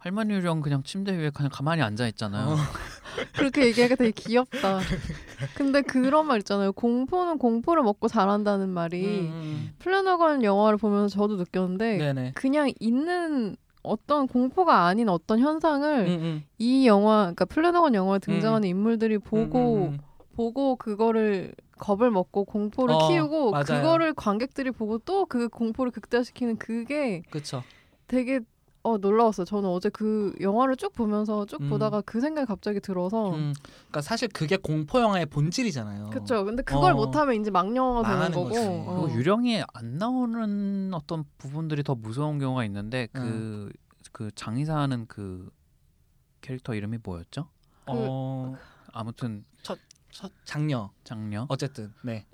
[0.00, 2.48] 할머니 유령 그냥 침대 위에 그냥 가만히 앉아 있잖아요.
[2.48, 2.56] 어.
[3.36, 4.80] 그렇게 얘기하니까 되게 귀엽다.
[5.54, 6.72] 근데 그런 말 있잖아요.
[6.72, 12.32] 공포는 공포를 먹고 자란다는 말이 음, 플래너건 영화를 보면서 저도 느꼈는데 네네.
[12.34, 16.44] 그냥 있는 어떤 공포가 아닌 어떤 현상을 음, 음.
[16.58, 19.98] 이 영화, 그러니까 플래너건 영화에 등장하는 인물들이 보고 음, 음, 음.
[20.34, 23.64] 보고 그거를 겁을 먹고 공포를 어, 키우고 맞아요.
[23.64, 27.62] 그거를 관객들이 보고 또 그 공포를 극대화시키는 그게 그쵸.
[28.06, 28.40] 되게
[28.82, 29.44] 어 놀라웠어요.
[29.44, 31.68] 저는 어제 그 영화를 쭉 보면서 쭉 음.
[31.68, 36.10] 보다가 그 생각이 갑자기 들어서 음, 그러니까 사실 그게 공포 영화의 본질이잖아요.
[36.10, 36.44] 그쵸.
[36.44, 36.94] 근데 그걸 어.
[36.94, 38.48] 못하면 이제 망영화가 되는 망하는 거고.
[38.48, 39.00] 어.
[39.02, 45.50] 그리고 유령이 안 나오는 어떤 부분들이 더 무서운 경우가 있는데 그그 장의사하는 그
[46.40, 47.48] 캐릭터 이름이 뭐였죠?
[47.86, 48.56] 어,
[48.92, 49.78] 아무튼 첫
[50.44, 52.24] 장녀 장녀 어쨌든 네.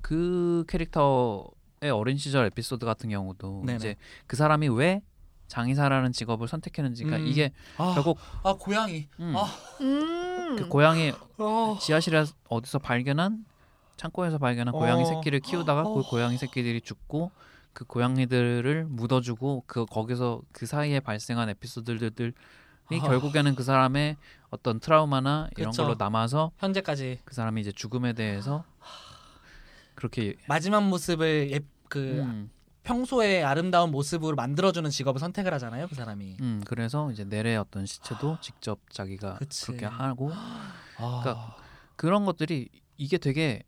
[0.00, 3.76] 그 캐릭터의 어린 시절 에피소드 같은 경우도 네네.
[3.76, 5.02] 이제 그 사람이 왜
[5.54, 7.30] 장의사라는 직업을 선택했는지 그러니까 음.
[7.30, 9.06] 이게 아, 결국 아 고양이.
[9.20, 9.46] 음, 아.
[9.80, 10.56] 음.
[10.56, 11.78] 그 고양이 어.
[11.80, 13.44] 지하실에 어디서 발견한
[13.96, 15.06] 창고에서 발견한 고양이 어.
[15.06, 15.94] 새끼를 키우다가 어.
[15.94, 17.30] 그 고양이 새끼들이 죽고
[17.72, 22.32] 그 고양이들을 묻어주고 그 거기서 그 사이에 발생한 에피소드들이
[22.90, 22.98] 아.
[23.06, 24.16] 결국에는 그 사람의
[24.50, 25.84] 어떤 트라우마나 이런 그쵸.
[25.84, 28.64] 걸로 남아서 현재까지 그 사람이 이제 죽음에 대해서
[29.94, 32.50] 그렇게 마지막 모습을 예, 그 음,
[32.84, 36.36] 평소의 아름다운 모습으로 만들어주는 직업을 선택을 하잖아요, 그 사람이.
[36.40, 39.66] 음, 그래서 이제 내래 어떤 시체도 직접 자기가 그치.
[39.66, 40.72] 그렇게 하고 아.
[40.98, 41.56] 그러니까
[41.96, 43.62] 그런 것들이 이게 되게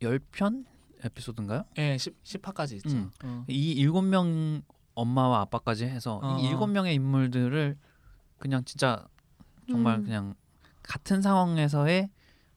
[0.00, 0.64] 10편
[1.04, 1.64] 에피소드인가요?
[1.78, 2.96] 예, 10, 10 화까지 있죠.
[2.96, 3.10] 음.
[3.24, 3.44] 어.
[3.48, 4.62] 이 일곱 명
[4.94, 6.38] 엄마와 아빠까지 해서 어.
[6.38, 7.76] 이 일곱 명의 인물들을
[8.38, 9.06] 그냥 진짜
[9.68, 10.04] 정말 음.
[10.04, 10.34] 그냥
[10.82, 12.10] 같은 상황에서의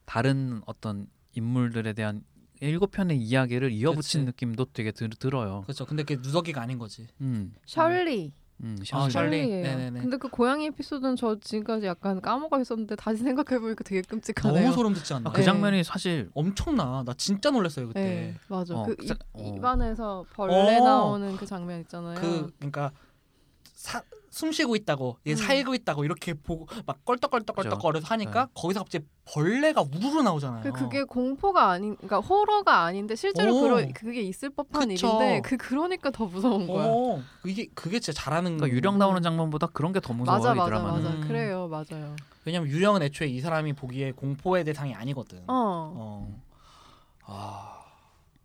[0.04, 2.22] 다른 어떤 인물들에 대한
[2.60, 4.26] 일곱 편의 이야기를 이어붙인 그치.
[4.26, 5.62] 느낌도 되게 들, 들어요.
[5.62, 5.86] 그렇죠.
[5.86, 7.06] 근데 그게 누더기가 아닌 거지.
[7.20, 8.32] 음, 셜리.
[8.62, 9.10] 음, 아, 샬리.
[9.10, 9.10] 셜리.
[9.38, 9.62] 셜리예요.
[9.62, 10.00] 네네네.
[10.00, 14.60] 근데 그 고양이 에피소드는 저 지금까지 약간 까먹어 있었는데 다시 생각해 보니까 되게 끔찍하네요.
[14.62, 15.30] 너무 소름 돋지 않나?
[15.30, 15.44] 아, 그 네.
[15.44, 17.02] 장면이 사실 엄청나.
[17.06, 18.00] 나 진짜 놀랐어요 그때.
[18.00, 18.74] 네, 맞아.
[18.76, 19.54] 어, 그 그 자- 입, 어.
[19.56, 20.84] 입안에서 벌레 어.
[20.84, 22.20] 나오는 그 장면 있잖아요.
[22.20, 22.92] 그 그러니까
[23.80, 25.36] 사, 숨 쉬고 있다고, 얘 음.
[25.36, 27.78] 살고 있다고 이렇게 보고 막 껄떡껄떡껄떡 그죠.
[27.78, 30.62] 거려서 하니까 거기서 갑자기 벌레가 우르르 나오잖아요.
[30.62, 33.60] 그 그게 공포가 아닌, 그러니까 호러가 아닌데 실제로 오.
[33.62, 35.06] 그러, 그게 있을 법한 그쵸.
[35.06, 36.84] 일인데 그 그러니까 더 무서운 거야.
[36.88, 40.56] 어, 그게 그게 진짜 잘하는 그러니까 유령 나오는 장면보다 그런 게 더 무서워 맞아 이
[40.58, 41.02] 맞아 드라마는.
[41.02, 41.20] 맞아 음.
[41.26, 42.14] 그래요 맞아요.
[42.44, 45.38] 왜냐면 유령은 애초에 이 사람이 보기에 공포의 대상이 아니거든.
[45.48, 45.92] 어.
[45.96, 46.42] 어.
[47.24, 47.80] 아.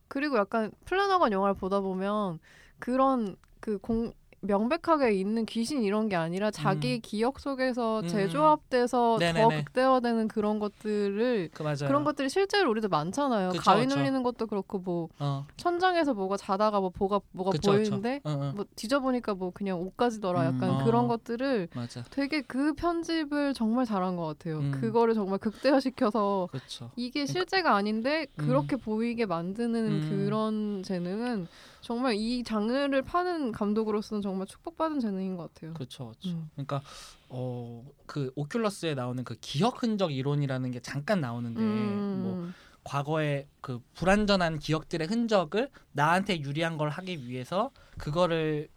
[0.08, 2.40] 그리고 약간 플래너건 영화를 보다 보면
[2.80, 4.14] 그런 그공
[4.46, 7.00] 명백하게 있는 귀신 이런 게 아니라 자기 음.
[7.02, 8.08] 기억 속에서 음.
[8.08, 9.64] 재조합돼서 더 네네네.
[9.64, 11.64] 극대화되는 그런 것들을 그.
[11.86, 13.50] 그런 것들이 실제로 우리도 많잖아요.
[13.50, 13.98] 그쵸, 가위 그쵸.
[13.98, 15.46] 눌리는 것도 그렇고 뭐 어.
[15.58, 18.22] 천장에서 뭐가 자다가 뭐 뭐가 뭐가 그쵸, 보이는데.
[18.24, 18.52] 어, 어.
[18.56, 20.46] 뭐 뒤져보니까 뭐 그냥 옷까지더라.
[20.46, 20.86] 약간 음.
[20.86, 21.08] 그런 어.
[21.08, 22.04] 것들을 맞아.
[22.12, 24.60] 되게 그 편집을 정말 잘한 것 같아요.
[24.60, 24.72] 음.
[24.72, 26.50] 그거를 정말 극대화시켜서.
[26.96, 28.46] 이게 실제가 아닌데 음.
[28.46, 30.10] 그렇게 보이게 만드는 음.
[30.10, 31.48] 그런 재능은
[31.86, 35.72] 정말 이 장르를 파는 감독으로서는 정말 축복받은 재능인 것 같아요.
[35.76, 36.06] 그렇죠.
[36.06, 36.30] 그렇죠.
[36.30, 36.50] 음.
[36.56, 36.82] 그러니까
[37.30, 42.22] 어 그 오큘러스에 나오는 그 기억 흔적 이론이라는 게 잠깐 나오는데 음.
[42.24, 42.50] 뭐
[42.84, 48.70] 과거의 그 불완전한 기억들의 흔적을 나한테 유리한 걸 하기 위해서 그거를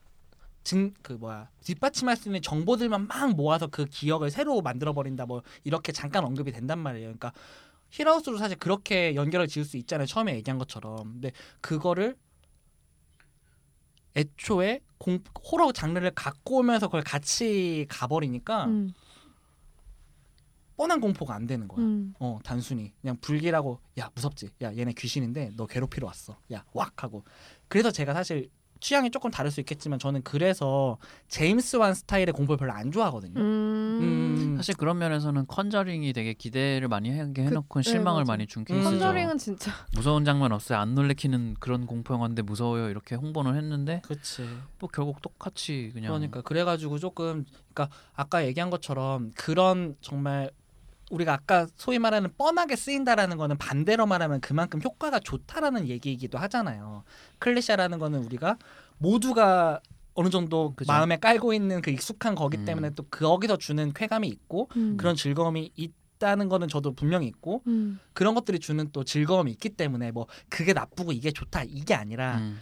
[0.64, 5.92] 증그 뭐야 뒷받침할 수 있는 정보들만 막 모아서 그 기억을 새로 만들어 버린다 뭐 이렇게
[5.92, 7.06] 잠깐 언급이 된단 말이에요.
[7.06, 7.32] 그러니까
[7.90, 10.06] 힐하우스도 사실 그렇게 연결을 지을 수 있잖아요.
[10.06, 10.96] 처음에 얘기한 것처럼.
[11.14, 11.32] 근데
[11.62, 12.16] 그거를
[14.18, 18.92] 애초에 공, 호러 장르를 갖고 오면서 그걸 같이 가버리니까 음.
[20.76, 21.84] 뻔한 공포가 안 되는 거야.
[21.84, 22.14] 음.
[22.20, 27.24] 어 단순히 그냥 불길하고 야 무섭지 야 얘네 귀신인데 너 괴롭히러 왔어 야왁 하고
[27.66, 28.50] 그래서 제가 사실
[28.80, 30.98] 취향이 조금 다를 수 있겠지만 저는 그래서
[31.28, 33.40] 제임스 완 스타일의 공포를 별로 안 좋아하거든요.
[33.40, 33.98] 음.
[34.00, 34.56] 음.
[34.56, 38.32] 사실 그런 면에서는 컨저링이 되게 기대를 많이 하게 해놓고 네, 실망을 맞아.
[38.32, 38.64] 많이 준 음.
[38.64, 38.90] 케이스죠.
[38.90, 40.78] 컨저링은 진짜 무서운 장면 없어요.
[40.78, 42.88] 안 놀래키는 그런 공포 영화인데 무서워요.
[42.90, 44.48] 이렇게 홍보는 했는데 그렇지.
[44.78, 50.50] 뭐 결국 똑같이 그냥 그러니까 그래가지고 조금 그러니까 아까 얘기한 것처럼 그런 정말
[51.10, 57.04] 우리가 아까 소위 말하는 뻔하게 쓰인다라는 거는 반대로 말하면 그만큼 효과가 좋다라는 얘기이기도 하잖아요.
[57.38, 58.58] 클리셰라는 거는 우리가
[58.98, 59.80] 모두가
[60.14, 60.92] 어느 정도 그죠.
[60.92, 62.64] 마음에 깔고 있는 그 익숙한 거기 음.
[62.64, 64.96] 때문에 또 거기서 주는 쾌감이 있고 음.
[64.96, 68.00] 그런 즐거움이 있다는 거는 저도 분명히 있고 음.
[68.12, 72.60] 그런 것들이 주는 또 즐거움이 있기 때문에 뭐 그게 나쁘고 이게 좋다 이게 아니라 음,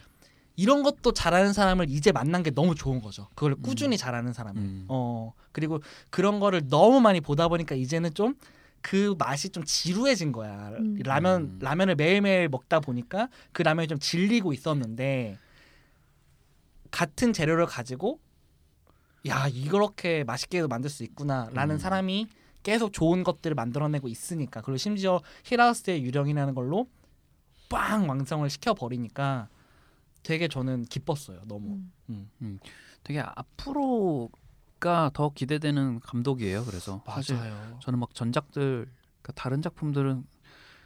[0.57, 3.29] 이런 것도 잘하는 사람을 이제 만난 게 너무 좋은 거죠.
[3.35, 3.61] 그걸 음.
[3.61, 4.61] 꾸준히 잘하는 사람을.
[4.61, 4.85] 음.
[4.89, 5.79] 어 그리고
[6.09, 8.35] 그런 거를 너무 많이 보다 보니까 이제는 좀
[8.81, 10.69] 그 맛이 좀 지루해진 거야.
[10.79, 10.97] 음.
[11.03, 11.59] 라면 음.
[11.61, 15.37] 라면을 매일매일 먹다 보니까 그 라면이 좀 질리고 있었는데
[16.89, 18.19] 같은 재료를 가지고
[19.27, 21.79] 야 이렇게 맛있게 만들 수 있구나라는 음.
[21.79, 22.27] 사람이
[22.63, 26.87] 계속 좋은 것들을 만들어내고 있으니까 그리고 심지어 힐하우스의 유령이라는 걸로
[27.69, 29.49] 빵 완성을 시켜 버리니까
[30.27, 31.79] 되게 저는 기뻤어요 너무.
[32.09, 32.29] 음.
[32.41, 32.59] 음.
[33.03, 36.65] 되게 앞으로가 더 기대되는 감독이에요.
[36.65, 37.79] 그래서 사실 맞아요.
[37.81, 38.89] 저는 막 전작들
[39.21, 40.25] 그러니까 다른 작품들은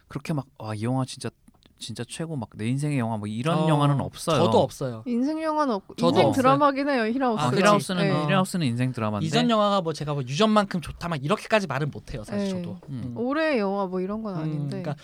[0.08, 1.30] 그렇게 막 와 이 영화 진짜
[1.80, 4.38] 진짜 최고 막 내 인생의 영화 뭐 이런 어, 영화는 없어요.
[4.46, 5.04] 저도 없어요.
[5.08, 6.32] 인생 영화는 없고 인생 없어요.
[6.44, 7.42] 드라마긴 해요 히라우스.
[7.42, 7.62] 아, 아, 그치.
[7.64, 8.26] 힐하우스는 네.
[8.28, 12.24] 힐하우스는 인생 드라마인데 이전 영화가 뭐 제가 뭐 유전만큼 좋다 막 이렇게까지 말은 못 해요
[12.24, 12.50] 사실 네.
[12.62, 12.80] 저도.
[12.90, 13.14] 음.
[13.18, 14.82] 올해의 영화 뭐 이런 건 음, 아닌데.
[14.84, 14.96] 그러니까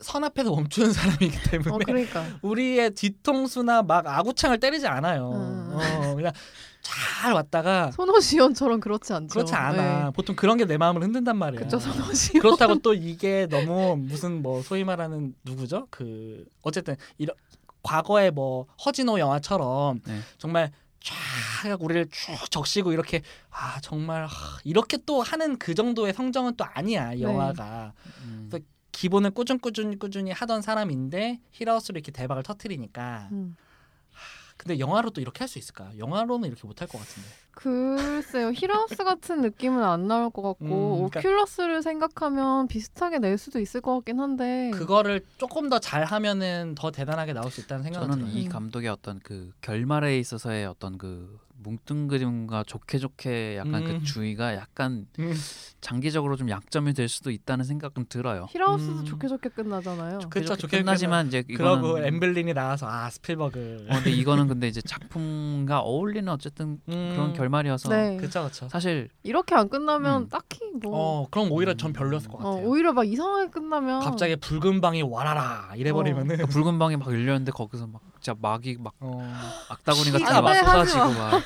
[0.00, 2.26] 선 앞에서 멈추는 사람이기 때문에 어 그러니까.
[2.42, 5.30] 우리의 뒤통수나 막 아구창을 때리지 않아요.
[5.32, 5.70] 음.
[5.72, 6.32] 어, 그냥
[6.82, 9.28] 잘 왔다가 손오시연처럼 그렇지 않죠.
[9.34, 10.10] 그렇지 않아.
[10.12, 11.60] 보통 그런 게 내 마음을 흔든단 말이야.
[11.60, 11.64] 네.
[11.66, 12.40] 그쵸 손오시연.
[12.40, 15.86] 그렇다고 또 이게 너무 무슨 뭐 소위 말하는 누구죠?
[15.90, 17.36] 그 어쨌든 이런
[17.82, 20.20] 과거의 뭐 허진호 영화처럼 네.
[20.38, 20.70] 정말
[21.02, 26.64] 쫙 우리를 쭉 적시고 이렇게 아 정말 하, 이렇게 또 하는 그 정도의 성정은 또
[26.64, 27.22] 아니야 이 네.
[27.22, 27.92] 영화가
[28.22, 28.48] 음.
[28.90, 33.56] 또 기본을 꾸준 꾸준히 꾸준히 하던 사람인데 힐하우스로 이렇게 대박을 터트리니까 음.
[34.56, 35.90] 근데 영화로 또 이렇게 할 수 있을까?
[35.96, 37.28] 영화로는 이렇게 못할 것 같은데.
[37.52, 43.58] 글쎄요 히라우스 같은 느낌은 안 나올 것 같고 음, 그러니까- 오큘러스를 생각하면 비슷하게 낼 수도
[43.58, 48.26] 있을 것 같긴 한데 그거를 조금 더 잘하면은 더 대단하게 나올 수 있다는 생각이 저는
[48.26, 48.38] 들어요.
[48.38, 48.50] 이 음.
[48.50, 53.84] 감독의 어떤 그 결말에 있어서의 어떤 그 뭉뚱그림과 좋게 좋게 약간 음.
[53.84, 55.34] 그 주의가 약간 음.
[55.80, 58.46] 장기적으로 좀 약점이 될 수도 있다는 생각은 들어요.
[58.50, 59.04] 히라우스도 음.
[59.04, 60.18] 좋게 좋게 끝나잖아요.
[60.30, 63.86] 그쵸, 좋게 좋게 끝나지만 이제 그러고 엠블린이 나와서 아 스필버그.
[63.88, 67.12] 어, 근데 이거는 근데 이제 작품과 어울리는 어쨌든 음.
[67.14, 68.16] 그런 결말이어서 네.
[68.16, 68.68] 그쵸 그쵸.
[68.68, 70.28] 사실 이렇게 안 끝나면 음.
[70.28, 72.68] 딱히 뭐 어 그럼 오히려 전 별로였을 것 어, 같아요.
[72.68, 77.86] 오히려 막 이상하게 끝나면 갑자기 붉은 방이 와라라 이래버리면은 그러니까 붉은 방이 막 열렸는데 거기서
[77.86, 79.26] 막 진짜 막이 막 어.
[79.70, 81.42] 악다구니 같은 아, 거막 네, 쏟아지고 막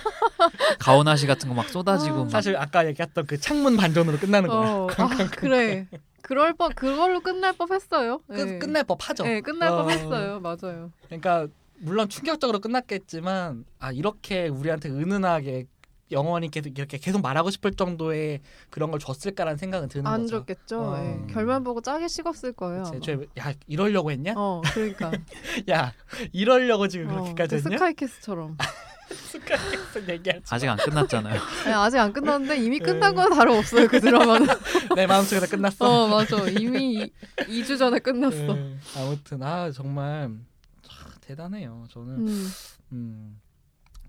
[0.80, 2.18] 가오나시 같은 거 막 쏟아지고 아.
[2.24, 4.68] 막 사실 아까 얘기했던 그 창문 반전으로 끝나는 거야.
[4.68, 5.86] 어, 아, 그래.
[6.22, 8.18] 그럴 법 그걸로 끝날 법했어요.
[8.26, 9.22] 끝 끝낼 법하죠.
[9.24, 9.76] 네, 끝날 어.
[9.82, 10.40] 법했어요.
[10.40, 10.90] 맞아요.
[11.06, 11.46] 그러니까
[11.78, 15.66] 물론 충격적으로 끝났겠지만 아 이렇게 우리한테 은은하게
[16.10, 18.40] 영원히 계속 이렇게 계속 말하고 싶을 정도의
[18.70, 20.38] 그런 걸 줬을까라는 생각은 드는 안 거죠.
[20.38, 20.80] 줬겠죠.
[20.80, 20.98] 어.
[20.98, 21.32] 예.
[21.32, 22.84] 결말 보고 짜게 식었을 거예요.
[22.84, 23.12] 그치?
[23.12, 23.22] 아마.
[23.22, 24.34] 애초에 야 이러려고 했냐?
[24.36, 25.12] 어, 그러니까.
[25.70, 25.92] 야
[26.32, 27.76] 이러려고 지금 어, 그렇게까지 그 했냐?
[27.78, 28.56] 스카이캐스처럼.
[30.08, 31.40] 얘기하지 아직 안 끝났잖아요.
[31.66, 32.84] 네, 아직 안 끝났는데 이미 네.
[32.84, 33.86] 끝난 거나 다름 없어요.
[33.86, 34.46] 그 드라마는.
[34.96, 36.04] 내 마음속에서 끝났어.
[36.04, 36.36] 어, 맞아.
[36.48, 37.10] 이미
[37.48, 38.54] 2 주 전에 끝났어.
[38.54, 38.76] 네.
[38.96, 40.30] 아무튼 아 정말
[40.82, 41.86] 참 대단해요.
[41.90, 42.48] 저는 음.
[42.92, 43.40] 음,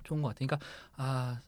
[0.04, 0.48] 좋은 것 같아요.
[0.48, 0.66] 그러니까
[0.98, 1.40] 아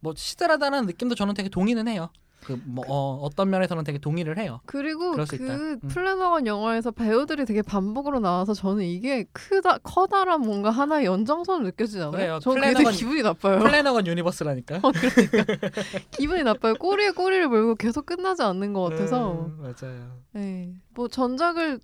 [0.00, 2.10] 뭐 시들하다는 느낌도 저는 되게 동의는 해요.
[2.44, 4.60] 그뭐 어, 어떤 면에서는 되게 동의를 해요.
[4.64, 5.12] 그리고.
[5.12, 5.78] 그 음.
[5.88, 12.10] 플래너건 영화에서 배우들이 되게 반복으로 나와서 저는 이게 크다 커다란 뭔가 하나의 연장선을 느껴지지 않아요?
[12.12, 12.38] 그래요.
[12.40, 13.58] 저는 플래너건- 기분이 나빠요.
[13.58, 14.76] 플래너건 유니버스라니까.
[14.82, 15.54] 어, 그러니까
[16.12, 16.74] 기분이 나빠요.
[16.76, 19.32] 꼬리에 꼬리를 물고 계속 끝나지 않는 것 같아서.
[19.32, 20.16] 음, 맞아요.
[20.32, 20.72] 네.
[20.94, 21.78] 뭐 전작을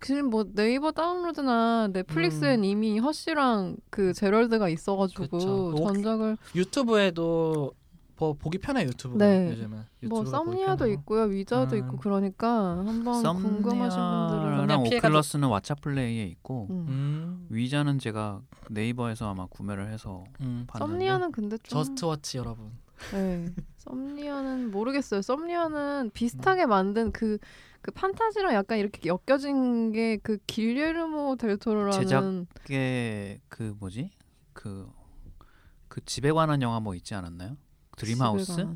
[0.00, 5.28] 지금 뭐 네이버 다운로드나 넷플릭스엔 이미 허쉬랑 그 제럴드가 있어가지고 음.
[5.28, 5.74] 그쵸.
[5.76, 7.72] 전작을 유튜브에도
[8.18, 9.16] 뭐 보기 편해 유튜브.
[9.18, 9.50] 네.
[9.50, 9.82] 요즘은.
[10.08, 10.86] 뭐 썸니아도.
[10.88, 11.78] 있고요, 위자도 음.
[11.80, 16.86] 있고 그러니까 한번 궁금하신 분들은 피해가지고- 오큘러스는 왓챠 플레이에 있고 음.
[16.88, 18.40] 음, 위자는 제가
[18.70, 20.64] 네이버에서 아마 구매를 해서 음.
[20.68, 22.70] 봤는데 썸니아는 근데 좀 JustWatch 여러분.
[23.12, 23.46] 네.
[23.84, 25.22] 썸니아는 모르겠어요.
[25.22, 27.38] 썸니아는 비슷하게 만든 그,
[27.80, 32.22] 그 판타지랑 약간 이렇게 엮여진 게 그 길레르모 델토로라는 제작
[32.54, 34.10] 그게 그 뭐지
[34.52, 34.88] 그
[35.92, 37.58] 그 집에 관한 영화 뭐 있지 않았나요?
[37.98, 38.66] 드림하우스?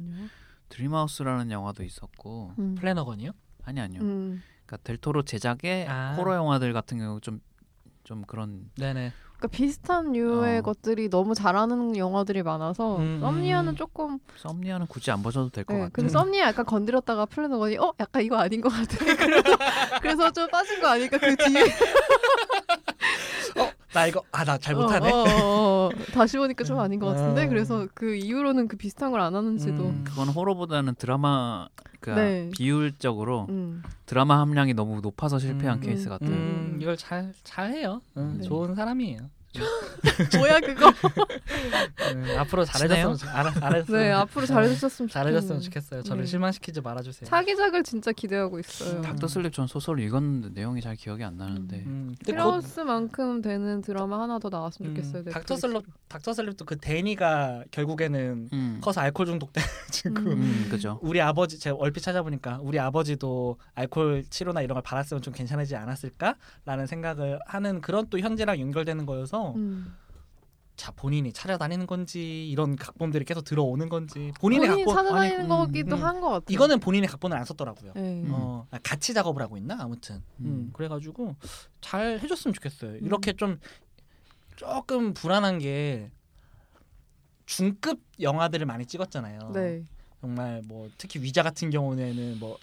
[0.68, 2.74] 드림하우스라는 영화도 있었고 음.
[2.74, 3.30] 플래너건이요?
[3.64, 4.02] 아니 아니요.
[4.02, 4.42] 음.
[4.66, 6.14] 그러니까 델토로 제작의 아.
[6.18, 9.14] 호러 영화들 같은 경우 좀좀 그런 네네.
[9.38, 10.62] 그러니까 비슷한 류의 어.
[10.62, 13.76] 것들이 너무 잘하는 영화들이 많아서 음, 썸니아는 음.
[13.76, 15.92] 조금 썸니아는 굳이 안 보셔도 될것 네, 같아요.
[15.92, 18.96] 근데 썸니아 약간 건드렸다가 플래너 건이 어 약간 이거 아닌 것 같아.
[19.04, 19.56] 그래서
[20.00, 21.64] 그래서 좀 빠진 거 아닐까 그 뒤에
[23.96, 25.10] 나 이거 아 나 잘 못하네.
[25.10, 25.24] 어, 어,
[25.88, 25.90] 어.
[26.12, 27.48] 다시 보니까 좀 아닌 것 같은데 음.
[27.48, 30.04] 그래서 그 이후로는 그 비슷한 걸 안 하는지도 음.
[30.06, 31.66] 그건 호러보다는 드라마
[32.00, 32.50] 그 네.
[32.52, 33.82] 비율적으로 음.
[34.04, 35.80] 드라마 함량이 너무 높아서 실패한 음.
[35.80, 36.10] 케이스 음.
[36.10, 36.30] 같아요.
[36.30, 38.02] 음, 이걸 잘 잘해요.
[38.18, 38.44] 음, 네.
[38.46, 39.20] 좋은 사람이에요.
[40.38, 40.92] 뭐야 그거?
[42.12, 43.16] 음, 앞으로 잘해줬으면
[43.54, 45.60] 잘했으면 네 앞으로 잘해줬으면 잘해줬으면.
[45.60, 46.02] 좋겠어요.
[46.02, 46.26] 저를 네.
[46.26, 47.28] 실망시키지 말아주세요.
[47.28, 48.98] 차기작을 진짜 기대하고 있어요.
[48.98, 49.02] 음.
[49.02, 53.82] 닥터 슬립 전 소설을 읽었는데 내용이 잘 기억이 안 나는데 음, 곧 힐 하우스만큼 되는
[53.82, 55.22] 드라마 하나 더 나왔으면 좋겠어요.
[55.22, 55.60] 음, 닥터 넷플릭스.
[55.60, 60.26] 슬립 닥터 슬립도 그 데니가 결국에는 음, 커서 알코올 중독돼가지고 음.
[60.26, 60.98] 음 그죠.
[61.02, 66.86] 우리 아버지 제가 얼핏 찾아보니까 우리 아버지도 알코올 치료나 이런 걸 받았으면 좀 괜찮아지지 않았을까라는
[66.86, 69.94] 생각을 하는 그런 또 현재랑 연결되는 거여서 음.
[70.76, 75.96] 자 본인이 찾아다니는 건지 이런 각본들이 계속 들어오는 건지 본인의 본인이 각본 찾아다니는 아니, 거기도
[75.96, 76.44] 음, 한 것 같아요.
[76.54, 77.92] 이거는 본인의 각본을 안 썼더라고요.
[77.94, 78.00] 네.
[78.22, 78.28] 음.
[78.30, 80.44] 어 아, 같이 작업을 하고 있나 아무튼 음.
[80.44, 80.70] 음.
[80.74, 81.34] 그래가지고
[81.80, 82.90] 잘 해줬으면 좋겠어요.
[82.90, 83.00] 음.
[83.02, 83.58] 이렇게 좀
[84.56, 86.10] 조금 불안한 게
[87.46, 89.52] 중급 영화들을 많이 찍었잖아요.
[89.54, 89.84] 네.
[90.20, 92.58] 정말 뭐 특히 위자 같은 경우에는 뭐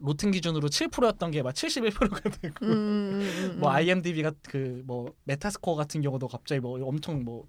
[0.00, 3.60] 로튼 기준으로 7%였던 게 막 71%가 되고 음, 음, 음, 음.
[3.60, 7.44] 뭐 IMDb가 그 뭐 메타스코어 같은 경우도 갑자기 뭐 엄청 뭐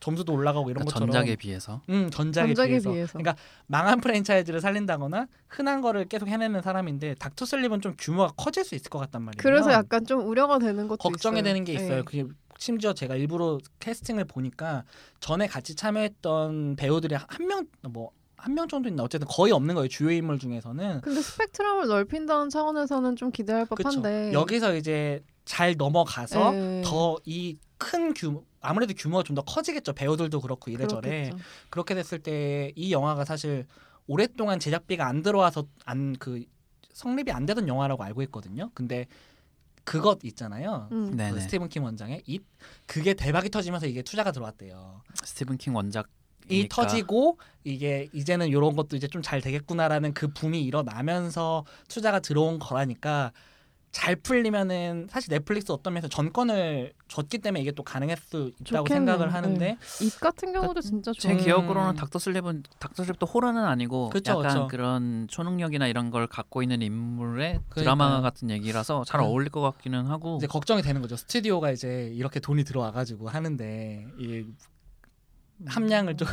[0.00, 2.90] 점수도 올라가고 이런 그러니까 것처럼 전작에 비해서 음 전작에, 전작에 비해서.
[2.92, 3.12] 비해서.
[3.18, 3.36] 그러니까
[3.68, 8.90] 망한 프랜차이즈를 살린다거나 흔한 거를 계속 해내는 사람인데 닥터 슬립은 좀 규모가 커질 수 있을
[8.90, 9.40] 것 같단 말이에요.
[9.40, 11.44] 그래서 약간 좀 우려가 되는 것도 걱정이 있어요.
[11.44, 11.84] 되는 게 네.
[11.84, 12.04] 있어요.
[12.04, 12.24] 그게
[12.58, 14.82] 심지어 제가 일부러 캐스팅을 보니까
[15.20, 18.10] 전에 같이 참여했던 배우들이 한 명 뭐
[18.42, 19.88] 한 명 정도 있나 어쨌든 거의 없는 거예요.
[19.88, 21.00] 주요 인물 중에서는.
[21.00, 23.66] 근데 스펙트럼을 넓힌다는 차원에서는 좀 기대할.
[23.66, 26.82] 법한데 여기서 이제 잘 넘어가서 네.
[26.84, 29.92] 더이 큰 규모 아무래도 규모가 좀 더 커지겠죠.
[29.92, 31.30] 배우들도 그렇고 이래저래.
[31.30, 31.36] 그렇겠죠.
[31.70, 33.66] 그렇게 됐을 때 이 영화가 사실
[34.06, 36.44] 오랫동안 제작비가 안 들어와서 안 그
[36.92, 38.70] 성립이 안 되던 영화라고 알고 있거든요.
[38.74, 39.06] 근데
[39.84, 40.88] 그것 있잖아요.
[40.92, 41.16] 음.
[41.16, 42.44] 그 스티븐 킹 원장의 잇
[42.86, 45.00] 그게 대박이 터지면서 이게 투자가 들어왔대요.
[45.24, 46.08] 스티븐 킹 원작
[46.48, 52.58] 이 터지고 이게 이제는 이런 것도 이제 좀 잘 되겠구나라는 그 붐이 일어나면서 투자가 들어온
[52.58, 53.32] 거라니까
[53.92, 58.88] 잘 풀리면은 사실 넷플릭스 어떤 면에서 전권을 줬기 때문에 이게 또 가능할 수 있다고 좋겠네요.
[58.88, 61.36] 생각을 하는데 입 같은 경우도 진짜 제 좋아요.
[61.36, 61.44] 음.
[61.44, 64.68] 기억으로는 닥터 슬립은 닥터 슬립도 호러는 아니고 그쵸, 약간 그쵸.
[64.68, 67.84] 그런 초능력이나 이런 걸 갖고 있는 인물의 그러니까요.
[67.84, 69.26] 드라마 같은 얘기라서 잘 음.
[69.26, 71.16] 어울릴 것 같기는 하고 이제 걱정이 되는 거죠.
[71.16, 74.44] 스튜디오가 이제 이렇게 돈이 들어와 가지고 하는데 이
[75.66, 76.28] 함량을 좀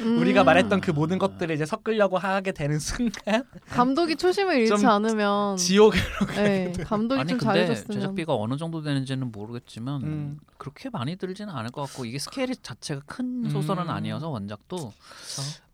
[0.00, 0.18] 음.
[0.20, 5.56] 우리가 말했던 그 모든 것들을 이제 섞으려고 하게 되는 순간 감독이 초심을 잃지 좀 않으면
[5.56, 5.98] 지옥을
[6.36, 10.38] 네, 감독이 아니 좀 근데 잘해줬으면 제작비가 어느 정도 되는지는 모르겠지만 음.
[10.58, 13.50] 그렇게 많이 들지는 않을 것 같고 이게 스케일 자체가 큰 음.
[13.50, 14.92] 소설은 아니어서 원작도.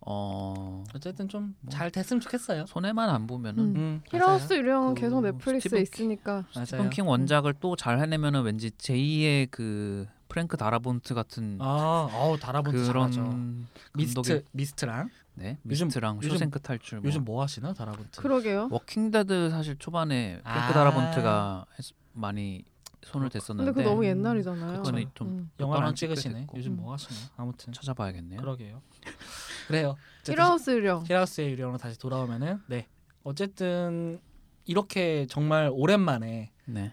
[0.07, 1.73] 어 어쨌든 좀 뭐.
[1.73, 2.67] 잘 됐으면 좋겠어요.
[2.67, 3.77] 손해만 안 보면은 음.
[3.77, 4.53] 음, 힐 하우스.
[4.53, 6.91] 유령은 그 계속 넷플릭스에 스티븐 있으니까 스티븐 맞아요.
[6.91, 13.23] 킹 원작을 또 잘 해내면은 왠지 제2의 그 프랭크 다라본트 같은 아, 어우 다라본트 잘하죠.
[13.23, 17.07] 그런 미스트 미스트랑 네 미스트랑 요즘- 쇼생크 탈출 뭐.
[17.07, 18.21] 요즘 뭐 하시나 다라본트?
[18.21, 18.67] 그러게요.
[18.73, 20.73] 워킹데드 사실 초반에 프랭크 아.
[20.73, 22.65] 다라본트가 했- 많이
[23.05, 24.79] 손을 댔었는데 근데 그거 너무 음, 옛날이잖아요.
[24.83, 25.51] 그거는 좀 음.
[25.61, 26.41] 영화를 안 찍으시네.
[26.41, 26.59] 됐고.
[26.59, 26.77] 요즘 음.
[26.79, 27.31] 뭐 하시나?
[27.37, 28.41] 아무튼 찾아봐야겠네요.
[28.41, 28.83] 그러게요.
[29.69, 29.95] 그래요.
[30.27, 31.05] 힐 하우스 유령.
[31.07, 32.89] 힐 하우스의 유령으로 다시 돌아오면은 네
[33.23, 34.19] 어쨌든
[34.65, 36.93] 이렇게 정말 오랜만에 네.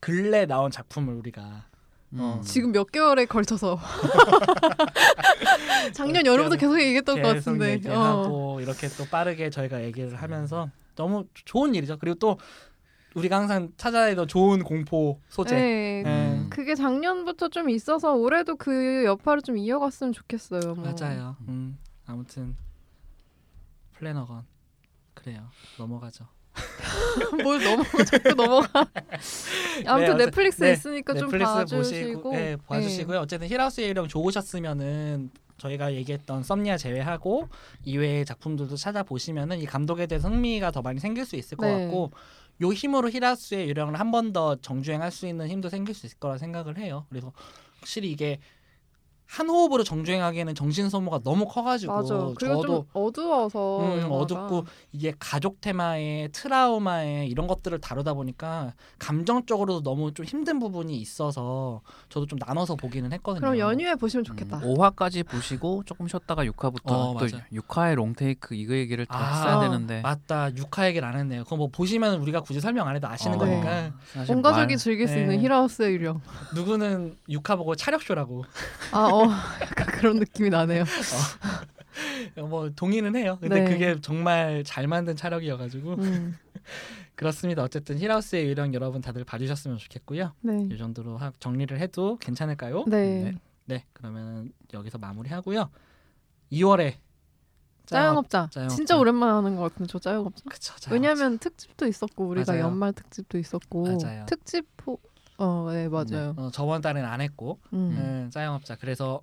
[0.00, 1.69] 근래 나온 작품을 우리가 어,
[2.12, 2.40] 음.
[2.42, 3.78] 지금 몇 개월에 걸쳐서
[5.94, 7.66] 작년 여름부터 계속 얘기했던 것 계속 같은데.
[7.66, 7.70] 어.
[7.74, 11.98] 얘기하고 이렇게 또 빠르게 저희가 얘기를 하면서 너무 좋은 일이죠.
[11.98, 12.38] 그리고 또
[13.14, 15.54] 우리가 항상 찾아내던 좋은 공포 소재.
[15.54, 16.02] 네.
[16.06, 16.46] 음.
[16.50, 20.74] 그게 작년부터 좀 있어서 올해도 그 여파를 좀 이어갔으면 좋겠어요.
[20.74, 20.84] 뭐.
[20.84, 21.36] 맞아요.
[21.48, 22.56] 음, 아무튼
[23.92, 24.44] 플래너건
[25.14, 25.48] 그래요.
[25.78, 26.26] 넘어가죠.
[27.42, 28.86] 뭘 넘어가 자꾸 넘어가.
[29.86, 31.78] 아무튼 네, 넷플릭스에 네, 있으니까 좀 넷플릭스 봐주시고.
[32.22, 33.18] 보시고, 네, 봐주시고요.
[33.20, 37.48] 어쨌든 히라우스의 이름 좋으셨으면은 저희가 얘기했던 썸니아 제외하고
[37.84, 41.84] 이외의 작품들도 찾아보시면은 이 감독에 대해서 흥미가 더 많이 생길 수 있을 것 네.
[41.84, 42.10] 같고
[42.62, 46.38] 요 힘으로 히라우스의 유령을 한 번 더 정주행할 수 있는 힘도 생길 수 있을 거라
[46.38, 47.04] 생각을 해요.
[47.10, 47.32] 그래서
[47.78, 48.38] 확실히 이게
[49.30, 52.14] 한 호흡으로 정주행하기에는 정신 소모가 너무 커가지고 맞아.
[52.36, 54.06] 그리고 저도 좀 어두워서 음.
[54.10, 61.80] 어둡고 이게 가족 테마에 트라우마에 이런 것들을 다루다 보니까 감정적으로도 너무 좀 힘든 부분이 있어서
[62.08, 63.40] 저도 좀 나눠서 보기는 했거든요.
[63.40, 64.56] 그럼 연휴에 보시면 좋겠다.
[64.58, 67.38] 음, 5화까지 보시고 조금 쉬었다가 6화부터 어, 또 맞아.
[67.52, 70.52] 6화의 롱테이크 이거 얘기를 더 아, 했어야 되는데 맞다.
[70.56, 71.44] 육화 얘기를 안 했네요.
[71.44, 73.50] 그거 뭐 보시면 우리가 굳이 설명 안 해도 아시는 어, 네.
[73.52, 75.42] 거니까 사실 온 말- 가족이 즐길 수 있는 네.
[75.42, 76.20] 힐하우스의 유령.
[76.56, 78.44] 누구는 육화 보고 차력쇼라고
[78.90, 79.19] 아, 어,
[79.62, 80.84] 약간 그런 느낌이 나네요.
[82.48, 83.38] 뭐 동의는 해요.
[83.40, 83.70] 근데 네.
[83.70, 86.36] 그게 정말 잘 만든 차력이어가지고 음,
[87.16, 87.62] 그렇습니다.
[87.62, 90.32] 어쨌든 힐하우스의 유령 여러분 다들 봐주셨으면 좋겠고요.
[90.40, 90.68] 네.
[90.70, 92.84] 이 정도로 하- 정리를 해도 괜찮을까요?
[92.86, 93.24] 네.
[93.24, 93.34] 네.
[93.66, 95.70] 네, 그러면 여기서 마무리하고요.
[96.52, 96.94] 2월에
[97.86, 98.48] 짜영업자.
[98.50, 98.74] 짜영업자.
[98.74, 100.42] 진짜 오랜만에 하는 것 같은데 저 짜영업자.
[100.48, 100.90] 그쵸, 짜영업자.
[100.92, 102.64] 왜냐면 특집도 있었고 우리가 맞아요.
[102.64, 104.26] 연말 특집도 있었고 맞아요.
[104.26, 104.98] 특집 호...
[105.40, 106.34] 어, 네 맞아요.
[106.36, 107.96] 어, 저번 달엔 안 했고 음.
[107.98, 109.22] 음, 짜영업자 그래서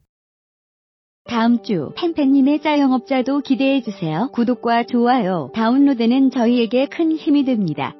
[1.25, 4.29] 다음 주 팬팬님의 짜영업자도 기대해 주세요.
[4.33, 7.93] 구독과 좋아요, 다운로드는 저희에게 큰 힘이 됩니다.